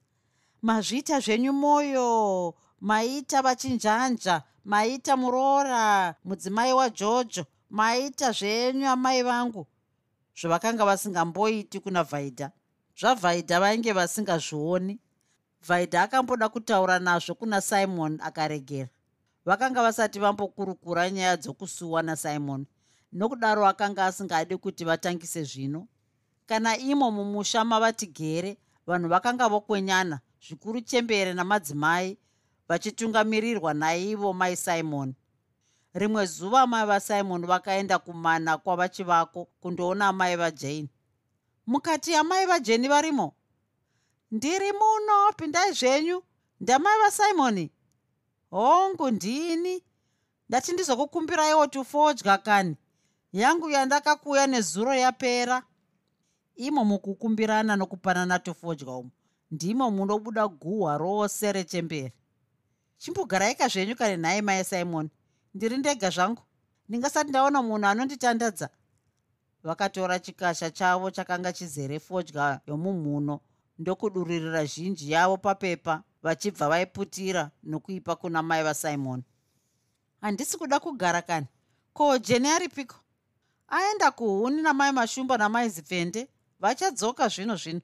mazviita 0.62 1.20
zvenyu 1.20 1.52
mwoyo 1.52 2.54
maita 2.80 3.42
vachinjanja 3.42 4.42
maita 4.64 5.16
muroora 5.16 6.14
mudzimai 6.24 6.72
wajojo 6.72 7.46
maita 7.72 8.32
zvenyu 8.32 8.86
amai 8.88 9.22
vangu 9.22 9.66
zvavakanga 10.38 10.84
vasingamboiti 10.84 11.80
kuna 11.80 12.02
vhaidha 12.10 12.52
zvavhaidha 13.00 13.60
vainge 13.60 13.92
vasingazvioni. 13.92 15.00
Vhaidha 15.68 16.02
akamboda 16.02 16.48
kutaura 16.48 16.98
nazvo 16.98 17.34
kuna 17.34 17.60
simon 17.60 18.18
akaregera. 18.22 18.88
Vakanga 19.44 19.82
vasati 19.82 20.18
vambokurukura 20.18 21.10
nyaya 21.10 21.36
dzokusuwa 21.36 22.02
nasimon 22.02 22.66
nokudaro 23.12 23.66
akanga 23.66 24.06
asingadi 24.06 24.56
kuti 24.56 24.84
vatangise 24.84 25.44
zvino. 25.44 25.88
Kana 26.46 26.78
imo 26.78 27.10
mumusha 27.10 27.64
mavati 27.64 28.06
gere 28.06 28.56
vanhu 28.86 29.08
vakanga 29.08 29.48
vokwenyana 29.48 30.20
zvikuru 30.40 30.80
chembere 30.80 31.34
namadzimai 31.34 32.18
vachitungamirirwa 32.68 33.74
naivo 33.74 34.32
mai 34.32 34.56
simon 34.56 35.14
rimwe 35.94 36.26
zuva 36.26 36.66
mai 36.66 36.86
vasimon 36.86 37.46
vakaenda 37.46 37.98
kumana 37.98 38.58
kwavachivako 38.58 39.44
kundoona 39.60 40.08
amai 40.08 40.36
vajani 40.36 40.88
mukati 41.66 42.14
amai 42.14 42.46
vajeni 42.46 42.88
varimo? 42.88 43.34
Ndiri 44.30 44.72
muno 44.72 45.32
pindai 45.36 45.72
zvenyu. 45.72 46.22
Ndamai 46.60 46.98
vasimoni 47.04 47.70
hongu 48.50 49.10
ndini. 49.10 49.82
Ndati 50.48 50.72
ndizokukumbiraiwo 50.72 51.66
tufodya 51.66 52.38
kani? 52.38 52.76
Yangu 53.32 53.70
yandakakuya 53.70 54.46
nezuro 54.46 54.94
yapera. 54.94 55.62
Imo 56.56 56.84
mukukumbirana 56.84 57.76
nokupanana 57.76 58.38
tufodya 58.38 58.88
umo 58.90 59.10
ndimo 59.50 59.90
munobuda 59.90 60.48
guhwa 60.48 60.98
rose 60.98 61.52
rechemberi. 61.52 62.12
Chimbogaraika 62.98 63.68
zvenyu 63.68 63.96
kane 63.96 64.16
nhaye 64.16 64.42
mai 64.42 64.64
simoni 64.64 65.10
ndiri 65.54 65.76
ndega 65.78 66.10
zvangu. 66.10 66.42
Ndingasati 66.88 67.30
ndaona 67.30 67.62
munhu 67.62 67.86
anonditandadza 67.86 68.68
vakatora 69.62 70.18
chikasha 70.18 70.70
chavo 70.70 71.10
chakanga 71.10 71.52
chizere 71.52 72.00
fodya 72.00 72.60
yomumhuno 72.66 73.40
ndokuduririra 73.78 74.64
zhinji 74.64 75.12
yavo 75.12 75.36
papepa 75.36 76.02
vachibva 76.22 76.68
vaiputira 76.68 77.50
nokuipa 77.62 78.16
kuna 78.16 78.42
mai 78.42 78.62
vasimoni 78.62 79.22
handisi 80.20 80.58
kuda 80.58 80.80
kugara 80.80 81.22
kani. 81.22 81.46
Ko 81.92 82.18
jeni 82.18 82.48
aripiko? 82.48 82.96
Aenda 83.68 84.10
kuhuni 84.10 84.62
namai 84.62 84.92
mashumba 84.92 85.38
namai 85.38 85.68
zipfende 85.68 86.28
vachadzoka 86.60 87.28
zvino 87.28 87.56
zvino. 87.56 87.80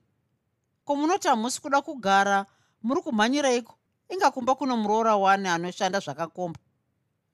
Ko 0.85 0.97
munoti 0.97 1.29
hamusi 1.29 1.61
kuda 1.61 1.81
kugara 1.83 2.47
muri 2.83 3.01
kumhanyireiko 3.03 3.75
ingakumba 4.09 4.55
kuno 4.55 4.77
muroora 4.77 5.17
wani 5.17 5.49
anoshanda 5.49 6.01
zvakakomba 6.01 6.61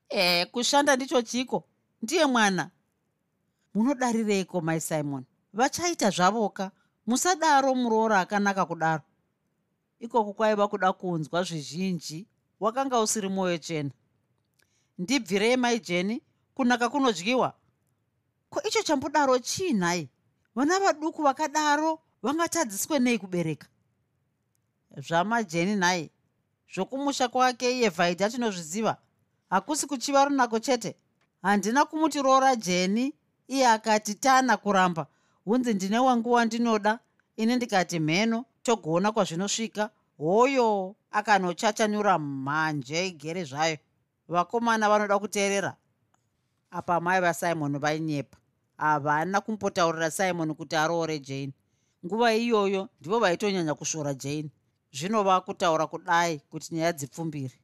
e 0.09 0.46
kushanda 0.46 0.96
ndicho 0.96 1.22
chiko? 1.22 1.64
Ndiye 2.02 2.26
mwana. 2.26 2.70
Munodarireiko 3.74 4.61
mai 4.61 4.80
simon. 4.80 5.24
Vachaita 5.52 6.11
zvavoka. 6.11 6.70
Musadaro 7.07 7.74
muroora 7.74 8.20
akanaka 8.20 8.66
kudaro. 8.66 9.02
Ikoko 10.00 10.32
kwaiva 10.32 10.68
kuda 10.68 10.92
kunzwa 10.92 11.42
zvizhinji. 11.42 12.26
Wakanga 12.61 13.00
usiri 13.00 13.28
mwoyo 13.28 13.59
chena. 13.59 13.90
Ndibvirei 14.98 15.57
mai 15.57 15.80
jeni 15.80 16.22
kunaka 16.55 16.88
kunodyiwa. 16.88 17.55
Ko 18.50 18.62
icho 18.62 18.82
chambodaro 18.82 19.38
chii 19.38 19.72
nhai 19.72 20.09
vana 20.55 20.80
vaduku 20.80 21.22
vakadaro 21.22 21.98
vangatadziswe 22.22 22.98
nei 22.98 23.18
kubereka? 23.18 23.66
Zvamajeni 24.96 25.76
nhai 25.76 26.11
zvokumusha 26.74 27.28
kwake 27.28 27.78
iye 27.78 27.88
vhaidha 27.88 28.30
tinozviziva 28.30 28.96
hakusi 29.51 29.86
kuchiva 29.86 30.24
runako 30.24 30.59
chete. 30.59 30.97
Handina 31.42 31.84
kumuti 31.84 32.22
roora 32.22 32.57
jeni 32.57 33.14
iye 33.49 33.66
akati 33.68 34.14
tana 34.14 34.57
kuramba. 34.57 35.07
Hunzi 35.45 35.74
ndine 35.74 35.99
wangu 35.99 36.32
wandinoda. 36.32 36.99
Ini 37.36 37.57
ndikati 37.57 38.01
mheno 38.01 38.45
togoona 38.62 39.12
kwazvinosvika. 39.12 39.90
Hoyo 40.18 40.97
akanochachanyura 41.11 42.18
mhanje 42.18 43.07
igere 43.07 43.45
zvayo. 43.45 43.78
Vakomana 44.28 44.88
vanoda 44.88 45.18
kuteerera. 45.18 45.76
Apa 46.70 47.01
mai 47.01 47.20
vasimoni 47.20 47.78
vainyepa. 47.78 48.38
Havana 48.76 49.40
kumbotaurira 49.40 50.11
simoni 50.11 50.55
kuti 50.55 50.76
aroore 50.76 51.18
jane. 51.18 51.53
Nguva 52.07 52.34
iyoyo 52.34 52.88
ndivo 53.01 53.18
vaitonyanya 53.18 53.74
kusvora 53.74 54.14
jane. 54.14 54.51
Zvino 54.92 55.22
vakutaura 55.22 55.86
kudai 55.86 56.38
kuti 56.38 56.74
nyaya 56.74 56.92
dzipfumbiri 56.92 57.63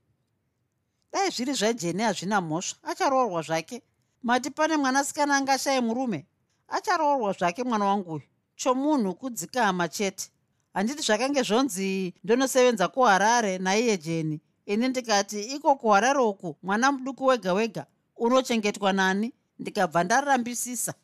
dai 1.13 1.31
zviri 1.31 1.53
zvajeni 1.53 2.03
hazvina 2.03 2.41
mhosva 2.41 2.79
acharoorwa 2.83 3.43
zvake. 3.43 3.83
Mati 4.23 4.51
pane 4.51 4.77
mwanasikana 4.77 5.37
angashaye 5.37 5.81
murume 5.81 6.27
acharoorwa 6.69 7.33
zvake 7.33 7.65
mwana 7.65 7.85
wanguyu 7.85 8.23
chomunhu 8.57 9.15
kudzikama 9.15 9.89
chete. 9.89 10.31
Handiti 10.75 11.03
zvakange 11.03 11.43
zvonzi 11.43 12.15
ndonosevenza 12.25 12.89
kuharare 12.89 13.59
naiye 13.59 13.99
jeni. 13.99 14.41
Ini 14.67 14.89
ndikati 14.89 15.41
iko 15.41 15.77
kuharare 15.77 16.19
uku 16.19 16.57
mwana 16.63 16.93
muduku 16.93 17.27
wega 17.27 17.53
wega 17.53 17.87
unochengetwa 18.17 18.93
nani? 18.93 19.33
Ndikabva 19.59 20.05
ndarambisisa 20.05 20.95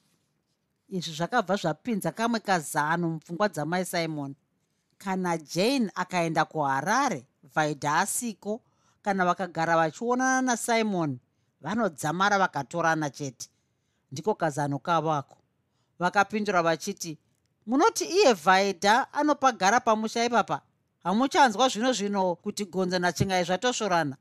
izvi 0.89 1.13
zvakabva 1.13 1.57
zvapinza 1.57 2.13
kamwe 2.13 2.41
kazano 2.41 3.09
mupfungwa 3.09 3.49
dzamai 3.49 3.85
simon. 3.85 4.35
Kana 4.99 5.39
jane 5.39 5.91
akaenda 5.95 6.45
kuharare 6.45 7.27
vaidha 7.55 7.99
asiko 7.99 8.63
kana 9.07 9.25
vakagara 9.25 9.77
vachionana 9.77 10.43
nasimon 10.43 11.19
vanodzamara 11.61 12.39
vakatorana 12.39 13.11
chete. 13.11 13.49
Ndiko 14.13 14.35
kazano 14.35 14.79
kavako. 14.79 15.37
Vakapindura 15.99 16.63
vachiti 16.63 17.19
munoti 17.67 18.05
iye 18.05 18.33
vhaidha 18.33 19.13
anopagara 19.13 19.81
pamusha 19.81 20.25
ipapa? 20.25 20.61
Hamuchanzwa 21.03 21.69
zvino 21.69 21.93
zvino 21.93 22.35
kuti 22.35 22.65
gonzo 22.65 22.99
nachingai 22.99 23.45
zvatosvorana 23.45 24.17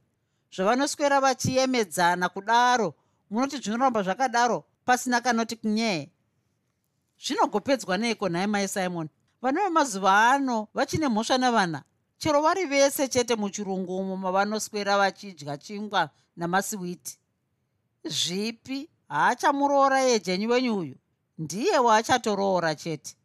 zvavanoswera 0.55 1.19
vachiemedzana 1.19 2.29
kudaro 2.29 2.93
munoti 3.29 3.57
zvinoramba 3.57 4.03
zvakadaro 4.03 4.63
pasina 4.85 5.21
kanoti 5.21 5.55
kunyee 5.55 6.09
zvinogopedzwa 7.17 7.97
neiko 7.97 8.29
nhai 8.29 8.47
mai 8.47 8.67
simon? 8.67 9.09
Vana 9.41 9.61
vemazuva 9.63 10.31
ano 10.31 10.67
vachine 10.73 11.07
mhosva 11.07 11.37
nevana 11.37 11.83
chero 12.17 12.41
vari 12.41 12.65
vese 12.65 13.07
chete 13.07 13.35
muchirungu 13.35 13.97
umo 13.97 14.17
mavanoswera 14.17 14.97
vachidya 14.97 15.57
chingwa 15.57 16.09
namasiwiti. 16.35 17.19
Zvipi? 18.03 18.89
Haachamuroora 19.09 19.99
yejenyu 20.01 20.49
wenyu 20.49 20.77
uyu. 20.77 20.95
Ndiye 21.37 21.77
waachatoroora 21.77 22.75
chete. 22.75 23.15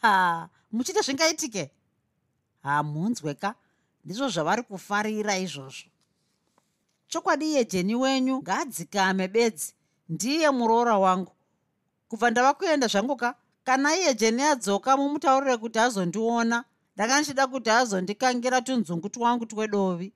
Ha 0.00 0.48
muchiti 0.72 1.00
zvingaitike? 1.00 1.70
Hamunzweka 2.62 3.54
ndizvo 4.04 4.28
zvavari 4.28 4.62
kufarira 4.62 5.38
izvozvo. 5.38 5.88
Chokwadi 7.08 7.50
iye 7.50 7.64
jeni 7.64 7.94
wenyu 7.94 8.38
ngaadzikame 8.42 9.28
bedzi. 9.28 9.74
Ndiye 10.08 10.50
muroora 10.50 10.98
wangu. 10.98 11.32
Kubva 12.08 12.30
ndava 12.30 12.54
kuenda 12.54 12.86
zvangu 12.86 13.16
ka? 13.16 13.34
Kana 13.64 13.96
iye 13.96 14.14
jeni 14.14 14.42
adzoka 14.42 14.96
mumutaurire 14.96 15.56
kuti 15.56 15.78
azondiona 15.78 16.64
ndakandichida 16.94 17.46
kuti 17.46 17.70
azondikangira 17.70 18.60
tunzungu 18.62 19.08
twangu 19.08 19.46
twedovi. 19.46 20.12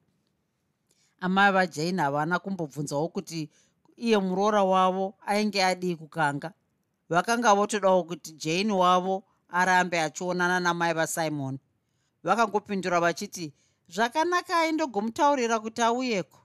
Amai 1.20 1.53
vajani 1.53 1.99
havana 2.01 2.39
kumbobvunzawo 2.39 3.09
kuti 3.09 3.51
iye 3.97 4.18
muroora 4.18 4.62
wavo 4.64 5.14
ainge 5.26 5.64
adii 5.64 5.97
kukanga. 5.97 6.53
Vakanga 7.09 7.55
votodawo 7.55 8.05
kuti 8.05 8.33
jani 8.33 8.72
wavo 8.72 9.24
arambe 9.49 10.01
achionana 10.01 10.61
namai 10.61 10.95
vasimon. 10.95 11.59
Vakangopindura 12.24 13.01
vachiti 13.01 13.53
zvakanaka 13.89 14.59
aindogomutaurira 14.59 15.59
kuti 15.61 15.83
auyeko. 15.83 16.39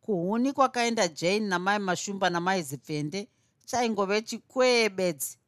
Kuhuni 0.00 0.52
kwakaenda 0.52 1.08
jane 1.08 1.40
namai 1.40 1.78
mashumba 1.78 2.30
namai 2.30 2.62
zipfende 2.62 3.28
chaingove 3.66 4.22
chikwee 4.22 4.88
bedzi 4.88 5.38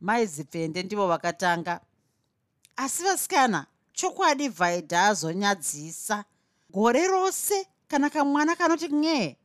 mai 0.00 0.26
zipfende 0.26 0.82
ndivo 0.82 1.06
vakatanga 1.08 1.80
asi 2.78 3.02
vasikana 3.02 3.66
chokwadi 3.92 4.48
vhaidha 4.48 5.06
azonyadzisa. 5.06 6.24
Gore 6.70 7.06
rose 7.08 7.66
kana 7.88 8.10
kamwana 8.10 8.56
kanoti 8.56 8.88
nyee 8.88 9.36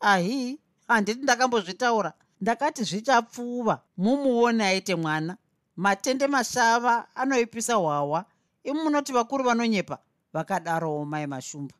ahi 0.00 0.58
handiti 0.88 1.22
ndakambozvitaura. 1.22 2.12
Ndakati 2.40 2.84
zvichapfuva 2.84 3.82
mumuone 3.96 4.64
aite 4.64 4.94
mwana. 4.94 5.36
Matende 5.76 6.26
mashava 6.26 7.08
anoipisa 7.16 7.74
hwahwa 7.74 8.24
imunoti 8.64 9.12
vakuru 9.12 9.44
vanonyepa 9.44 9.98
vakadarowo 10.32 11.04
mai 11.04 11.26
mashumba. 11.26 11.74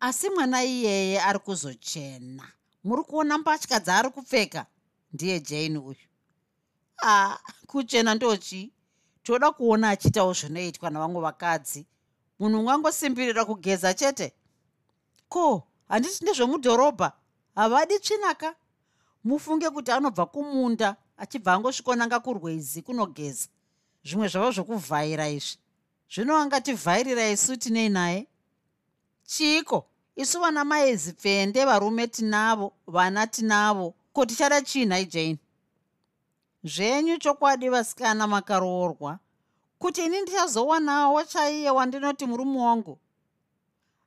Asi 0.00 0.30
mwana 0.30 0.64
iyeye 0.64 1.20
ari 1.20 1.38
kuzochena. 1.38 2.48
Muri 2.84 3.02
kuona 3.02 3.38
mbatya 3.38 3.80
dzaari 3.80 4.10
kupfeka? 4.10 4.66
Ndiye 5.12 5.40
jani 5.40 5.78
uyu. 5.78 5.96
A 7.02 7.38
kuchena 7.66 8.14
ndochi 8.14 8.72
toda 9.24 9.52
kuona 9.52 9.90
achiitawo 9.90 10.32
zvinoitwa 10.32 10.90
navamwe 10.90 11.20
vakadzi. 11.20 11.86
Munhu 12.38 12.60
ungangosimbirira 12.60 13.44
kugeza 13.44 13.94
chete? 13.94 14.32
Ko 15.28 15.62
handiti 15.88 16.24
ndezvemudhorobha? 16.24 17.12
Havadi 17.54 17.98
tsvinaka? 17.98 18.54
Mufunge 19.24 19.70
kuti 19.70 19.90
anobva 19.90 20.26
kumunda 20.26 20.96
achibva 21.16 21.52
angosvikonanga 21.52 22.20
kurwezi 22.20 22.82
kunogeza. 22.82 23.48
Zvimwe 24.04 24.28
zvavo 24.28 24.50
zvokuvhaira 24.50 25.28
izvi. 25.28 25.58
Zvino 26.12 26.36
angativhairira 26.36 27.30
isu 27.30 27.56
tinei 27.56 27.88
naye? 27.88 28.26
Chiiko? 29.26 29.86
Isu 30.16 30.40
vana 30.40 30.64
maezipfende 30.64 31.64
varume 31.64 32.06
tinavo 32.06 32.72
vana 32.86 33.26
tinavo. 33.26 33.94
Ko 34.12 34.26
tichada 34.26 34.62
chii 34.62 34.86
nhai 34.86 35.06
jani 35.06 35.38
zvenyu 36.64 37.18
chokwadi 37.18 37.68
vasikana 37.68 38.26
makaroorwa 38.26 39.18
kuti 39.78 40.04
ini 40.04 40.20
ndichazowanawo 40.20 41.24
chaiye 41.24 41.70
wandinoti 41.70 42.26
murume 42.26 42.58
wangu? 42.60 42.98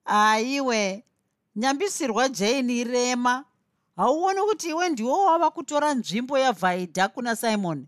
Aiwe 0.05 1.03
nyambisirwa 1.55 2.29
jani 2.29 2.83
rema 2.83 3.45
hauoni 3.95 4.41
kuti 4.41 4.69
iwe 4.69 4.89
ndiwo 4.89 5.25
wava 5.25 5.51
kutora 5.51 5.93
nzvimbo 5.93 6.37
yavhaidha 6.39 7.07
kuna 7.07 7.35
simoni 7.35 7.87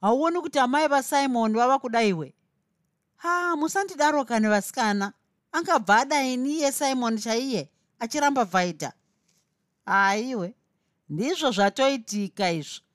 hauoni 0.00 0.40
kuti 0.40 0.58
amai 0.58 0.88
vasimoni 0.88 1.54
vava 1.54 1.78
kudaiwe 1.78 2.34
ha 3.16 3.56
musandidaro 3.56 4.24
kane 4.24 4.48
vasikana. 4.48 5.12
Angabva 5.52 5.96
adaini 5.96 6.52
iye 6.54 6.72
simoni 6.72 7.18
chaiye 7.20 7.70
achiramba 7.98 8.44
vhaidha 8.44 8.92
aiwe 9.86 10.54
ndizvo 11.08 11.50
zvatoitika 11.50 12.50
izvo 12.50 12.85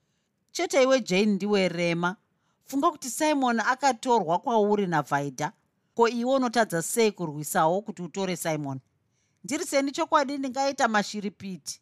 chete 0.52 0.82
iwe 0.82 1.00
jani 1.00 1.26
ndiwe 1.26 1.68
rema. 1.68 2.16
Funga 2.64 2.90
kuti 2.90 3.10
simoni 3.10 3.60
akatorwa 3.66 4.38
kwauri 4.38 4.86
navhaidha. 4.86 5.52
Ko 5.94 6.08
iwe 6.08 6.34
unotadza 6.34 6.82
sei 6.82 7.12
kurwisawo 7.12 7.82
kuti 7.82 8.02
utore 8.02 8.36
simoni 8.36 8.80
ndiri 9.44 9.64
seni 9.64 9.92
chokwadi 9.92 10.38
ndingaita 10.38 10.88
mashiripiti. 10.88 11.80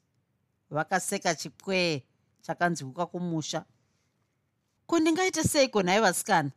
Vakaseka 0.71 1.35
chikwee 1.35 2.03
chakanzwika 2.41 3.07
kumusha. 3.07 3.65
Kundingaita 4.87 5.45
seiko 5.45 5.83
nhai 5.83 6.01
vasikana? 6.01 6.51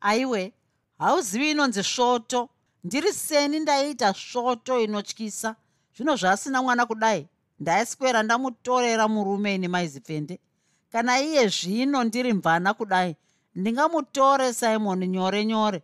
Aiwe 0.00 0.52
hauzivi 0.98 1.50
inonzi 1.50 1.82
svoto 1.84 2.48
ndiri 2.84 3.12
seni 3.12 3.60
ndaiita 3.60 4.14
svoto 4.14 4.80
inotyisa? 4.80 5.56
Zvino 5.96 6.16
zvaasina 6.16 6.62
mwana 6.62 6.86
kudai? 6.86 7.28
Ndaiswera 7.60 8.22
ndamutorera 8.22 9.08
murume 9.08 9.54
ini 9.54 9.68
maizipfende 9.68 10.40
kana 10.92 11.20
iye 11.20 11.48
zvino 11.48 12.04
ndiri 12.04 12.32
mvana 12.32 12.74
kudai 12.74 13.16
ndingamutore 13.54 14.52
simoni 14.52 15.06
nyore 15.08 15.44
nyore. 15.44 15.82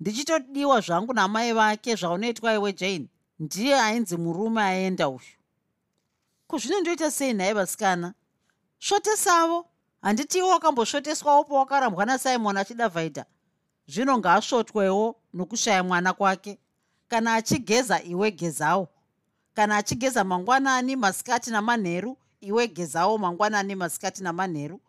Ndichitodiwa 0.00 0.80
zvangu 0.80 1.12
namai 1.14 1.52
vake 1.52 1.94
zvaunoitwa 1.94 2.54
iwe 2.54 2.72
jane. 2.72 3.08
Ndiye 3.38 3.80
ainzi 3.80 4.16
murume 4.16 4.62
aenda 4.62 5.08
uyu. 5.08 5.34
Kuzvinondoita 6.46 7.10
sei 7.10 7.34
nhaye 7.34 7.52
vasikana? 7.52 8.14
Svotesavo 8.78 9.66
handitiwo 10.02 10.48
wakambosvoteswawo 10.48 11.44
pawakarambwa 11.44 12.06
nasimon 12.06 12.56
achida 12.56 12.88
vhaidha 12.88 13.24
zvino 13.88 14.18
ngaasvotwewo 14.18 15.16
nokushaya 15.34 15.82
mwana 15.84 16.12
kwake. 16.12 16.58
Kana 17.08 17.34
achigeza 17.34 18.02
iwe 18.02 18.30
gezawo. 18.30 18.88
Kana 19.54 19.76
achigeza 19.76 20.24
mangwanani 20.24 20.96
masikati 20.96 21.50
namanheru 21.50 22.16
iwe 22.40 22.68
gezawo 22.68 23.18
mangwanani 23.18 23.74
masikati 23.74 24.22
namanheru. 24.22 24.80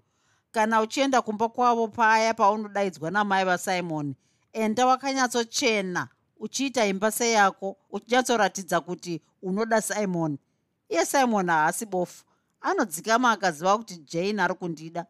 Kana 0.52 0.82
uchienda 0.82 1.22
kumba 1.22 1.50
kwavo 1.50 1.88
paya 1.88 2.34
paunodaidzwa 2.34 3.12
namai 3.12 3.46
vasimoni 3.46 4.16
enda 4.54 4.86
wakanyatsochena 4.86 6.08
uchiita 6.40 6.86
imba 6.86 7.12
seyako 7.12 7.78
uchinyatsoratidza 7.92 8.82
kuti 8.82 9.22
unoda 9.42 9.82
simoni 9.82 10.38
iye 10.90 11.06
simoni 11.06 11.50
haasi 11.50 11.86
bofu. 11.86 12.26
Anodzikama 12.62 13.32
akaziva 13.32 13.78
kuti 13.78 13.98
jane 13.98 14.42
ari 14.42 14.54
kundida. 14.54 15.06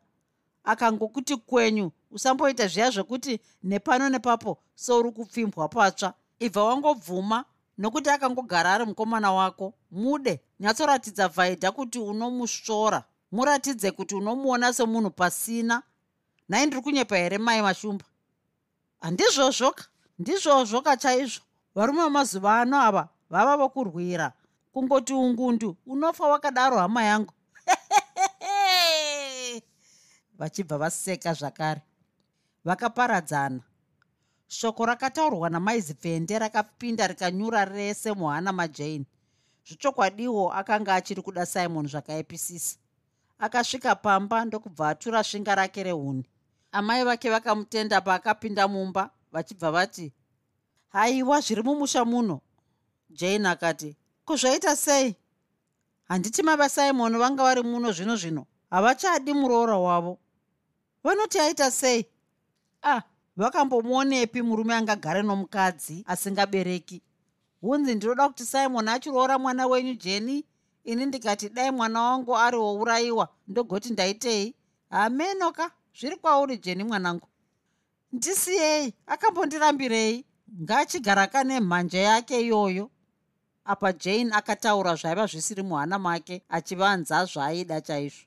Akangokuti 0.63 1.35
kwenyu 1.37 1.91
usamboita 2.11 2.67
zviya 2.67 2.89
zvekuti 2.91 3.39
nepano 3.63 4.09
nepapo 4.09 4.57
seuri 4.75 5.11
kupfimbwa 5.11 5.67
patsva. 5.69 6.13
Ibva 6.39 6.63
wangobvuma 6.63 7.45
nokuti 7.77 8.09
akangogara 8.09 8.73
ari 8.73 8.85
mukomana 8.85 9.31
wako 9.31 9.73
mude 9.91 10.41
nyatsoratidza 10.59 11.27
vhaidha 11.27 11.71
kuti 11.71 11.99
unomusvora. 11.99 13.03
Muratidze 13.31 13.91
kuti 13.91 14.15
unomuona 14.15 14.73
semunhu 14.73 15.11
pasina. 15.11 15.83
Nhai 16.49 16.65
ndiri 16.65 16.81
kunyepa 16.81 17.17
here 17.17 17.37
mai 17.37 17.61
mashumba? 17.61 18.05
Handizvozvoka 19.01 19.83
ndizvozvoka 20.19 20.97
chaizvo. 20.97 21.43
Varume 21.75 22.03
vemazuva 22.03 22.61
ano 22.61 22.81
ava 22.81 23.09
vava 23.29 23.57
vokurwira. 23.57 24.33
Kungoti 24.73 25.13
ungundu 25.13 25.77
unofa 25.85 26.27
wakadaro 26.27 26.77
hama 26.77 27.03
yangu. 27.03 27.33
Vachibva 30.37 30.77
vaseka 30.77 31.33
zvakare. 31.33 31.81
Vakaparadzana. 32.65 33.59
Shoko 34.47 34.85
rakataurwa 34.85 35.49
namaizipfende 35.49 36.39
rakapinda 36.39 37.07
rikanyura 37.07 37.65
rese 37.65 38.13
muhana 38.13 38.51
majane 38.51 39.05
zvechokwadiwo 39.69 40.53
akanga 40.53 40.95
achiri 40.95 41.21
kuda 41.21 41.45
simon 41.45 41.87
zvakaipisisa 41.87 42.77
akasvika 43.39 43.95
pamba 43.95 44.45
ndokubva 44.45 44.89
atura 44.89 45.23
svinga 45.23 45.55
rake 45.55 45.83
rehuni. 45.83 46.25
Amai 46.71 47.03
vake 47.03 47.29
vakamutenda 47.29 48.01
paakapinda 48.01 48.67
mumba 48.67 49.09
vachibva 49.31 49.71
vati 49.71 50.13
haiwa 50.89 51.41
zviri 51.41 51.63
mumusha 51.63 52.05
muno? 52.05 52.41
Jane 53.09 53.49
akati 53.49 53.97
kuzvaita 54.25 54.75
sei? 54.75 55.15
Handiti 56.03 56.43
mava 56.43 56.69
simon 56.69 57.17
vanga 57.17 57.43
vari 57.43 57.63
muno 57.63 57.91
zvino 57.91 58.15
zvino. 58.15 58.45
Havachadi 58.69 59.33
muroora 59.33 59.77
wavo. 59.77 60.19
Vanoti 61.03 61.39
aita 61.39 61.71
sei? 61.71 62.05
Ah 62.83 63.01
vakambomuonepi 63.37 64.41
murume 64.41 64.75
angagare 64.75 65.21
nomukadzi 65.21 66.03
asingabereki 66.07 67.01
hunzi 67.61 67.95
ndinoda 67.95 68.27
kuti 68.27 68.45
simon 68.45 68.87
achiroora 68.87 69.39
mwana 69.39 69.67
wenyu 69.67 69.93
jeni 69.93 70.45
ini 70.83 71.05
ndikati 71.05 71.49
dai 71.49 71.71
mwana 71.71 72.01
wangu 72.01 72.37
ari 72.37 72.57
wourayiwa 72.57 73.29
ndogoti 73.47 73.93
ndaitei? 73.93 74.55
Hamenoka 74.89 75.71
zviri 75.99 76.15
kwauri 76.15 76.57
jeni 76.57 76.83
mwanangu. 76.83 77.27
Ndisiyei 78.11 78.93
akambondirambirei 79.07 80.25
ngaachigara 80.61 81.27
kane 81.27 81.59
mhanja 81.59 81.99
yake 81.99 82.41
iyoyo. 82.41 82.89
Apa 83.65 83.93
jane 83.93 84.31
akataura 84.33 84.95
zvaiva 84.95 85.25
zvisiri 85.25 85.63
muhana 85.63 85.99
make 85.99 86.43
achivanza 86.49 87.25
zvaaida 87.25 87.81
chaizvo. 87.81 88.25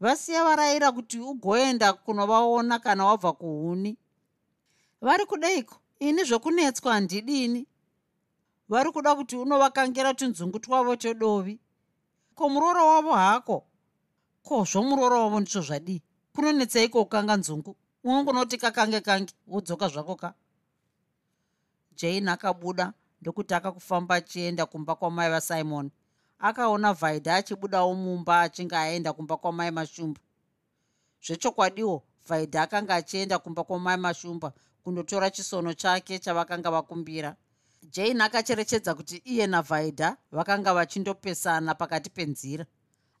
Vasiya 0.00 0.44
varayira 0.44 0.92
kuti 0.92 1.18
ugoenda 1.18 1.92
kunovaona 1.92 2.78
kana 2.78 3.04
wabva 3.04 3.32
kuhuni. 3.32 3.96
Vari 5.00 5.26
kudeiko? 5.26 5.76
Ini 5.98 6.24
zvokunetswa 6.24 6.92
handidini 6.92 7.66
vari 8.68 8.92
kuda 8.92 9.14
kuti 9.14 9.36
unovakangira 9.36 10.14
tunzungu 10.14 10.58
twavo 10.58 10.96
todovi 10.96 11.58
ko 12.34 12.48
muroora 12.48 12.84
wavo 12.84 13.12
hako 13.12 13.66
ko 14.42 14.64
zvomuroora 14.64 15.16
wavo 15.18 15.40
ndicho 15.40 15.60
zvadii 15.60 16.02
kunonetseiko 16.38 17.04
kukanga 17.04 17.36
nzungu? 17.36 17.76
Unongonoti 18.04 18.58
kakange 18.58 19.00
kange 19.00 19.32
wodzoka 19.46 19.88
zvako 19.88 20.16
ka? 20.16 20.34
Jane 21.96 22.30
akabuda 22.30 22.92
ndokutaka 23.20 23.72
kufamba 23.72 24.14
achienda 24.14 24.66
kumba 24.66 24.94
kwamai 24.94 25.30
vasimon. 25.30 25.90
Akaona 26.38 26.92
vhaidha 26.92 27.34
achibudawo 27.36 27.94
mumba 27.94 28.40
achinge 28.40 28.76
aenda 28.76 29.12
kumba 29.12 29.36
kwamai 29.36 29.70
mashumba. 29.70 30.20
Zvechokwadiwo 31.24 32.02
vhaidha 32.28 32.62
akanga 32.62 32.94
achienda 32.94 33.38
kumba 33.38 33.64
kwamai 33.64 33.96
mashumba 33.96 34.52
kundotora 34.82 35.30
chisono 35.30 35.74
chake 35.74 36.18
chavakanga 36.18 36.70
vakumbira 36.70 37.36
jane 37.92 38.24
akacherechedza 38.24 38.94
kuti 38.94 39.16
iye 39.24 39.46
navhaidha 39.46 40.16
vakanga 40.32 40.74
vachindopesana 40.74 41.74
pakati 41.74 42.10
penzira. 42.10 42.66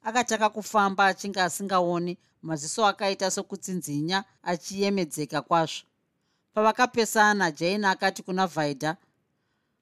Akataka 0.02 0.48
kufamba 0.48 1.06
achinge 1.06 1.40
asingaoni 1.40 2.18
maziso 2.42 2.86
akaita 2.86 3.30
sokutsinzinya 3.30 4.24
achiyemedzeka 4.42 5.42
kwazvo. 5.42 5.86
Pavakapesana 6.54 7.50
jane 7.50 7.86
akati 7.88 8.22
kuna 8.22 8.46
vhaidha 8.46 8.96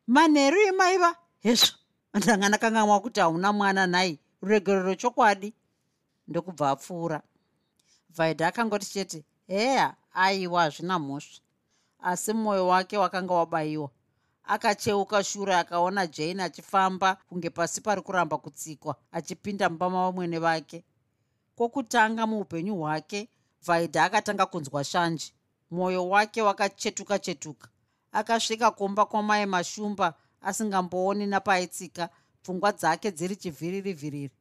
manheru 0.06 0.60
emaiva 0.60 1.16
hezvo 1.40 1.74
ndanga 2.14 2.48
ndakangamwa 2.48 3.00
kuti 3.00 3.20
hauna 3.20 3.52
mwana 3.52 3.86
nhai. 3.86 4.18
Ruregerero 4.42 4.94
chokwadi. 4.94 5.54
Ndokubva 6.28 6.70
apfuura. 6.70 7.22
Vhaidha 8.10 8.46
akangoti 8.48 8.86
chete 8.90 9.24
heya 9.46 9.94
aiwa 10.14 10.62
hazvina 10.62 10.98
mhosva. 10.98 11.40
Asi 12.00 12.32
mwoyo 12.32 12.66
wake 12.66 12.98
wakanga 12.98 13.34
wabayiwa 13.34 13.90
akacheuka 14.46 15.24
shure 15.24 15.54
akaona 15.54 16.06
jane 16.06 16.42
achifamba 16.42 17.14
kunge 17.28 17.50
pasi 17.50 17.80
pari 17.80 18.02
kuramba 18.02 18.38
kutsikwa 18.38 18.96
achipinda 19.12 19.68
mumba 19.68 19.90
mavamwene 19.90 20.38
vake 20.38 20.84
kwokutanga 21.56 22.26
muupenyu 22.26 22.76
hwake 22.76 23.28
vhaidha 23.66 24.04
akatanga 24.04 24.46
kunzwa 24.46 24.84
shanje. 24.84 25.32
Mwoyo 25.70 26.08
wake 26.08 26.42
wakachetuka 26.42 27.18
chetuka. 27.18 27.68
Akasvika 28.12 28.70
kumba 28.70 29.04
kwamai 29.06 29.46
mashumba 29.46 30.14
asingambooni 30.40 31.26
napaaitsika 31.26 32.08
pfungwa 32.42 32.72
dzake 32.72 33.10
dziri 33.10 33.36
chivhiriri 33.36 33.92
vhiriri. 33.92 34.34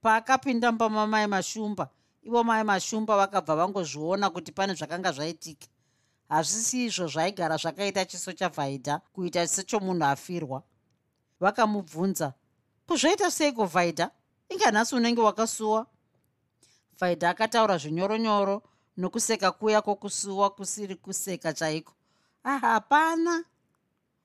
Paakapinda 0.00 0.72
mumba 0.72 0.88
mamai 0.88 1.26
mashumba 1.26 1.88
ivo 2.22 2.44
mai 2.44 2.64
mashumba 2.64 3.16
vakabva 3.16 3.56
vangozviona 3.56 4.30
kuti 4.30 4.52
pane 4.52 4.74
zvakanga 4.74 5.12
zvaitika 5.12 5.66
hazvisi 6.28 6.84
izvo 6.84 7.06
zvaigara 7.08 7.56
zvakaita 7.56 8.04
chiso 8.04 8.32
chavhaidha 8.32 9.00
kuita 9.12 9.46
sechomunhu 9.46 10.04
afirwa. 10.04 10.62
Vakamubvunza 11.40 12.32
kuzvaita 12.86 13.30
seiko 13.30 13.64
vhaidha 13.64 14.10
inganhasi 14.48 14.94
unenge 14.94 15.20
wakasuwa? 15.20 15.86
Vhaidha 17.00 17.30
akataura 17.30 17.78
zvinyoronyoro 17.78 18.62
nokuseka 18.96 19.52
kuya 19.52 19.82
kwokusuwa 19.82 20.50
kusiri 20.50 20.94
kuseka 20.94 21.52
chaiko. 21.52 21.92
Ah 22.44 22.58
hapana. 22.58 23.44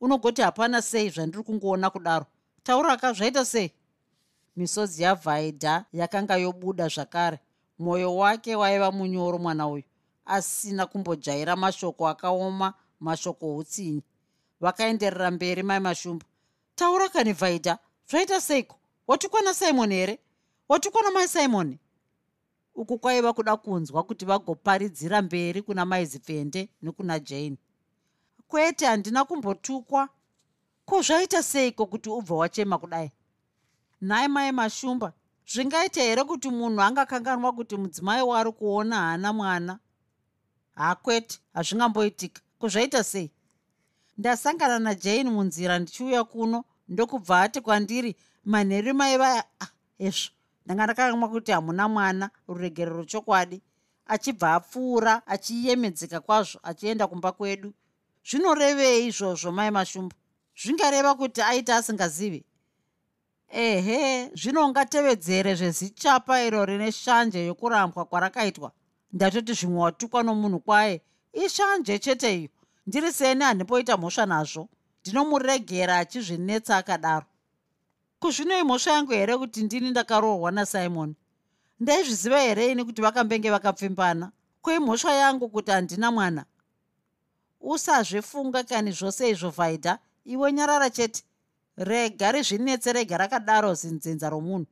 Unogoti 0.01 0.41
hapana 0.41 0.81
sei 0.81 1.09
zvandiri 1.09 1.43
kungoona 1.43 1.89
kudaro. 1.89 2.25
Tauraka 2.63 3.13
zvaita 3.13 3.45
sei. 3.45 3.71
Misodzi 4.55 5.03
yavhaidha 5.03 5.85
yakanga 5.93 6.37
yobuda 6.37 6.87
zvakare. 6.87 7.39
Mwoyo 7.79 8.15
wake 8.15 8.55
waiva 8.55 8.91
munyoro 8.91 9.37
mwana 9.39 9.67
uyu 9.67 9.83
asina 10.25 10.85
kumbojaira 10.85 11.55
mashoko 11.55 12.07
akaoma 12.07 12.73
mashoko 12.99 13.45
outsinyi 13.45 14.03
vakaenderera 14.61 15.31
mberi 15.31 15.63
mai 15.63 15.79
mashumba 15.79 16.25
taura 16.75 17.09
kani 17.09 17.33
vhaidha 17.33 17.77
zvaita 18.09 18.41
seiko? 18.41 18.75
Watikwana 19.07 19.53
simoni 19.53 19.95
here? 19.95 20.19
Watikwana 20.69 21.11
mai 21.11 21.27
simoni 21.27 21.79
uku 22.75 22.99
kwaiva 22.99 23.33
kuda 23.33 23.57
kunzwa 23.57 24.03
kuti 24.03 24.25
vagoparidzira 24.25 25.21
mberi 25.21 25.61
kuna 25.61 25.85
maizipfende 25.85 26.69
nekuna 26.81 27.19
jane. 27.19 27.57
Kwete 28.47 28.85
handina 28.85 29.25
kumbotukwa. 29.25 30.09
Ko 30.85 31.01
zvaita 31.01 31.43
seiko 31.43 31.85
kuti 31.85 32.09
ubva 32.09 32.35
wachema 32.35 32.77
kudai? 32.77 33.11
Nhai 34.01 34.27
mai 34.27 34.51
mashumba 34.51 35.13
zvingaita 35.47 36.01
here 36.01 36.23
kuti 36.23 36.49
munhu 36.49 36.81
angakanganwa 36.81 37.51
kuti 37.51 37.77
mudzimai 37.77 38.21
wari 38.21 38.51
kuona 38.51 38.95
haana 38.95 39.33
mwana 39.33 39.79
hakwete 40.75 41.39
hazvingamboitika. 41.53 42.41
Kuzvaita 42.59 43.03
sei? 43.03 43.31
Ndasangana 44.17 44.79
najane 44.79 45.29
munzira 45.29 45.79
ndichiuya 45.79 46.23
kuno 46.23 46.63
ndokubva 46.87 47.41
ati 47.41 47.61
kwandiri 47.61 48.15
manheru 48.45 48.93
maiva 48.93 49.43
ah, 49.59 49.67
ezvo 49.99 50.31
ndanga 50.65 50.83
ndakangamwa 50.83 51.29
kuti 51.29 51.51
hamuna 51.51 51.87
mwana 51.87 52.29
ruregerero 52.47 53.05
chokwadi. 53.05 53.61
Achibva 54.05 54.53
apfuura 54.53 55.27
achiyemedzeka 55.27 56.19
kwazvo 56.19 56.59
achienda 56.63 57.07
kumba 57.07 57.31
kwedu. 57.31 57.73
Zvinorevei 58.29 59.07
izvozvo 59.07 59.51
mai 59.51 59.71
mashumba? 59.71 60.15
Zvingareva 60.55 61.15
kuti 61.15 61.41
aita 61.41 61.75
asingazivi? 61.75 62.43
Ehe 63.49 64.31
zvino 64.35 64.69
ngatevedzere 64.69 65.55
zvezichapa 65.55 66.43
iro 66.43 66.65
rine 66.65 66.91
shanje 66.91 67.45
yokurambwa 67.45 68.05
kwarakaitwa 68.05 68.71
ndatoti 69.13 69.53
zvimwe 69.53 69.79
watukwa 69.81 70.23
nomunhu 70.23 70.59
kwaye 70.59 71.01
ishanje 71.33 71.99
chete 71.99 72.39
iyo 72.39 72.49
ndiri 72.87 73.13
seni 73.13 73.43
handimboita 73.43 73.97
mhosva 73.97 74.25
nazvo? 74.25 74.69
Ndinomuregera 75.01 75.97
achizvinetsa 75.97 76.77
akadaro. 76.77 77.25
Kuzvinoi 78.19 78.63
mhosva 78.63 78.91
yangu 78.91 79.11
here 79.11 79.37
kuti 79.37 79.63
ndini 79.63 79.89
ndakaroorwa 79.89 80.51
nasimoni 80.51 81.15
ndaizviziva 81.79 82.39
here 82.39 82.71
ini 82.71 82.85
kuti 82.85 83.01
vakambenge 83.01 83.49
vakapfimbana? 83.51 84.31
Kwei 84.61 84.79
mhosva 84.79 85.13
yangu 85.13 85.49
kuti 85.49 85.71
handina 85.71 86.11
mwana? 86.11 86.45
Usazvifunga 87.61 88.63
kani 88.63 88.91
zvose 88.91 89.29
izvo 89.29 89.49
vhaidha 89.49 89.99
iwe 90.25 90.53
nyarara 90.53 90.89
chete. 90.89 91.23
Rega 91.77 92.31
rizvinetse 92.31 92.93
rega 92.93 93.17
rakadaro 93.17 93.73
zinzenza 93.73 94.29
romunhu. 94.29 94.65